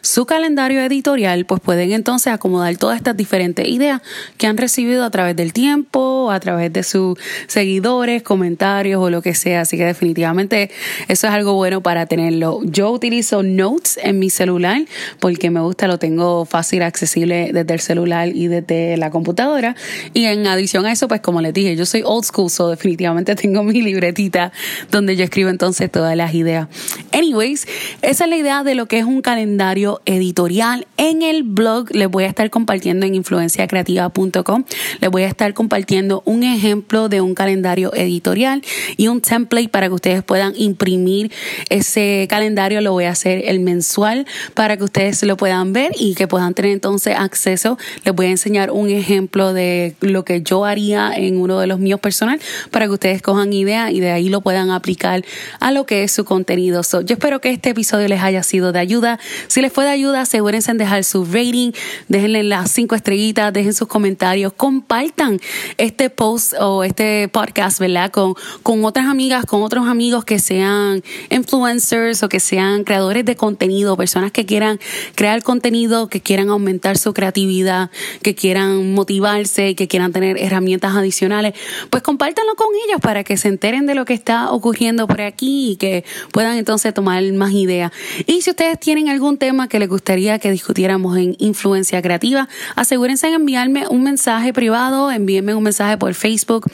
su 0.00 0.26
calendario 0.26 0.80
editorial, 0.80 1.44
pues 1.44 1.60
pueden 1.60 1.92
entonces 1.92 2.32
acomodar 2.32 2.76
todas 2.76 2.96
estas 2.96 3.16
diferentes 3.16 3.66
ideas 3.66 4.02
que 4.36 4.46
han 4.46 4.56
recibido 4.56 5.04
a 5.04 5.10
través 5.10 5.36
del 5.36 5.52
tiempo, 5.52 6.30
a 6.30 6.40
través 6.40 6.72
de 6.72 6.82
sus 6.82 7.18
seguidores, 7.46 8.22
comentarios 8.22 9.02
o 9.02 9.10
lo 9.10 9.22
que 9.22 9.34
sea. 9.34 9.62
Así 9.62 9.76
que 9.76 9.84
definitivamente 9.84 10.70
eso 11.08 11.26
es 11.26 11.32
algo 11.32 11.54
bueno 11.54 11.82
para 11.82 12.06
tenerlo. 12.06 12.60
Yo 12.64 12.90
utilizo 12.90 13.42
Notes 13.42 13.98
en 14.02 14.18
mi 14.18 14.30
celular 14.30 14.82
porque 15.18 15.50
me 15.50 15.60
gusta, 15.60 15.86
lo 15.86 15.98
tengo 15.98 16.44
fácil, 16.44 16.82
accesible 16.82 17.50
desde 17.52 17.74
el 17.74 17.80
celular 17.80 18.28
y 18.28 18.48
desde 18.48 18.96
la 18.96 19.10
computadora. 19.10 19.76
Y 20.14 20.24
en 20.24 20.46
adición 20.46 20.86
a 20.86 20.92
eso, 20.92 21.08
pues 21.08 21.20
como 21.20 21.40
les 21.40 21.54
dije, 21.54 21.76
yo 21.76 21.86
soy 21.86 22.02
old 22.04 22.24
school, 22.24 22.50
so 22.50 22.68
definitivamente 22.68 23.34
tengo 23.36 23.62
mi 23.62 23.80
libretita 23.80 24.52
donde 24.90 25.16
yo 25.16 25.24
escribo 25.24 25.50
entonces 25.50 25.90
todas 25.90 26.16
las 26.16 26.34
ideas. 26.34 26.68
Anyways, 27.12 27.66
esa 28.02 28.24
es 28.24 28.30
la 28.30 28.36
idea 28.36 28.62
de 28.62 28.74
lo 28.74 28.86
que 28.86 28.98
es 28.98 29.04
un 29.04 29.19
calendario 29.22 30.00
editorial 30.04 30.86
en 30.96 31.22
el 31.22 31.42
blog. 31.42 31.94
Les 31.94 32.08
voy 32.08 32.24
a 32.24 32.26
estar 32.26 32.48
compartiendo 32.50 33.06
en 33.06 33.14
influenciacreativa.com. 33.14 34.64
Les 35.00 35.10
voy 35.10 35.22
a 35.22 35.28
estar 35.28 35.54
compartiendo 35.54 36.22
un 36.24 36.42
ejemplo 36.42 37.08
de 37.08 37.20
un 37.20 37.34
calendario 37.34 37.92
editorial 37.94 38.62
y 38.96 39.08
un 39.08 39.20
template 39.20 39.68
para 39.68 39.88
que 39.88 39.94
ustedes 39.94 40.22
puedan 40.22 40.52
imprimir 40.56 41.32
ese 41.68 42.26
calendario. 42.28 42.80
Lo 42.80 42.92
voy 42.92 43.04
a 43.04 43.10
hacer 43.10 43.42
el 43.46 43.60
mensual 43.60 44.26
para 44.54 44.76
que 44.76 44.84
ustedes 44.84 45.22
lo 45.22 45.36
puedan 45.36 45.72
ver 45.72 45.92
y 45.98 46.14
que 46.14 46.28
puedan 46.28 46.54
tener 46.54 46.72
entonces 46.72 47.14
acceso. 47.16 47.78
Les 48.04 48.14
voy 48.14 48.26
a 48.26 48.30
enseñar 48.30 48.70
un 48.70 48.90
ejemplo 48.90 49.52
de 49.52 49.94
lo 50.00 50.24
que 50.24 50.42
yo 50.42 50.64
haría 50.64 51.12
en 51.14 51.38
uno 51.40 51.60
de 51.60 51.66
los 51.66 51.78
míos 51.78 52.00
personal 52.00 52.40
para 52.70 52.86
que 52.86 52.92
ustedes 52.92 53.22
cojan 53.22 53.52
idea 53.52 53.90
y 53.90 54.00
de 54.00 54.10
ahí 54.10 54.28
lo 54.28 54.40
puedan 54.40 54.70
aplicar 54.70 55.24
a 55.60 55.72
lo 55.72 55.86
que 55.86 56.04
es 56.04 56.12
su 56.12 56.24
contenido. 56.24 56.82
yo 56.82 57.14
espero 57.14 57.40
que 57.40 57.50
este 57.50 57.70
episodio 57.70 58.08
les 58.08 58.22
haya 58.22 58.42
sido 58.42 58.72
de 58.72 58.78
ayuda. 58.78 59.09
Si 59.48 59.60
les 59.60 59.72
fue 59.72 59.84
de 59.84 59.90
ayuda, 59.90 60.22
asegúrense 60.22 60.70
en 60.70 60.78
dejar 60.78 61.04
su 61.04 61.24
rating, 61.24 61.72
déjenle 62.08 62.42
las 62.42 62.70
cinco 62.70 62.94
estrellitas, 62.94 63.52
dejen 63.52 63.74
sus 63.74 63.88
comentarios, 63.88 64.52
compartan 64.52 65.40
este 65.78 66.10
post 66.10 66.54
o 66.60 66.84
este 66.84 67.28
podcast, 67.28 67.80
¿verdad? 67.80 68.10
Con, 68.10 68.34
con 68.62 68.84
otras 68.84 69.06
amigas, 69.06 69.44
con 69.46 69.62
otros 69.62 69.88
amigos 69.88 70.24
que 70.24 70.38
sean 70.38 71.02
influencers 71.30 72.22
o 72.22 72.28
que 72.28 72.40
sean 72.40 72.84
creadores 72.84 73.24
de 73.24 73.36
contenido, 73.36 73.96
personas 73.96 74.32
que 74.32 74.46
quieran 74.46 74.78
crear 75.14 75.42
contenido, 75.42 76.08
que 76.08 76.20
quieran 76.20 76.48
aumentar 76.48 76.98
su 76.98 77.12
creatividad, 77.14 77.90
que 78.22 78.34
quieran 78.34 78.92
motivarse, 78.94 79.74
que 79.74 79.88
quieran 79.88 80.12
tener 80.12 80.38
herramientas 80.38 80.94
adicionales, 80.94 81.54
pues 81.90 82.02
compártanlo 82.02 82.54
con 82.56 82.68
ellos 82.86 83.00
para 83.00 83.24
que 83.24 83.36
se 83.36 83.48
enteren 83.48 83.86
de 83.86 83.94
lo 83.94 84.04
que 84.04 84.14
está 84.14 84.52
ocurriendo 84.52 85.06
por 85.06 85.20
aquí 85.20 85.72
y 85.72 85.76
que 85.76 86.04
puedan 86.32 86.56
entonces 86.56 86.92
tomar 86.94 87.22
más 87.32 87.52
ideas. 87.52 87.92
Y 88.26 88.42
si 88.42 88.50
ustedes 88.50 88.78
tienen 88.78 88.99
algún 89.08 89.38
tema 89.38 89.68
que 89.68 89.78
les 89.78 89.88
gustaría 89.88 90.38
que 90.38 90.50
discutiéramos 90.50 91.16
en 91.16 91.36
Influencia 91.38 92.02
Creativa, 92.02 92.48
asegúrense 92.76 93.28
en 93.28 93.34
enviarme 93.34 93.86
un 93.88 94.02
mensaje 94.02 94.52
privado, 94.52 95.10
envíenme 95.10 95.54
un 95.54 95.62
mensaje 95.62 95.96
por 95.96 96.14
Facebook, 96.14 96.66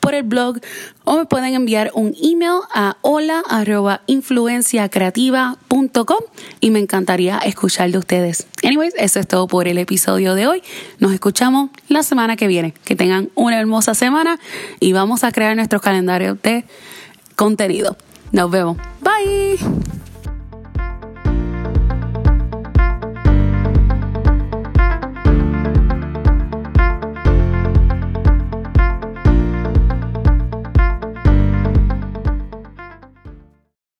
por 0.00 0.14
el 0.14 0.22
blog 0.22 0.58
o 1.04 1.16
me 1.16 1.26
pueden 1.26 1.54
enviar 1.54 1.90
un 1.94 2.14
email 2.22 2.60
a 2.74 2.96
hola 3.02 3.42
y 6.60 6.70
me 6.70 6.78
encantaría 6.78 7.38
escuchar 7.38 7.90
de 7.90 7.98
ustedes. 7.98 8.46
Anyways, 8.62 8.94
eso 8.96 9.20
es 9.20 9.28
todo 9.28 9.46
por 9.46 9.68
el 9.68 9.78
episodio 9.78 10.34
de 10.34 10.46
hoy. 10.46 10.62
Nos 10.98 11.12
escuchamos 11.12 11.70
la 11.88 12.02
semana 12.02 12.36
que 12.36 12.46
viene. 12.46 12.74
Que 12.84 12.96
tengan 12.96 13.30
una 13.34 13.60
hermosa 13.60 13.94
semana 13.94 14.38
y 14.80 14.92
vamos 14.92 15.24
a 15.24 15.32
crear 15.32 15.54
nuestros 15.56 15.82
calendarios 15.82 16.40
de 16.42 16.64
contenido. 17.36 17.96
Nos 18.32 18.50
vemos. 18.50 18.78
Bye. 19.00 20.13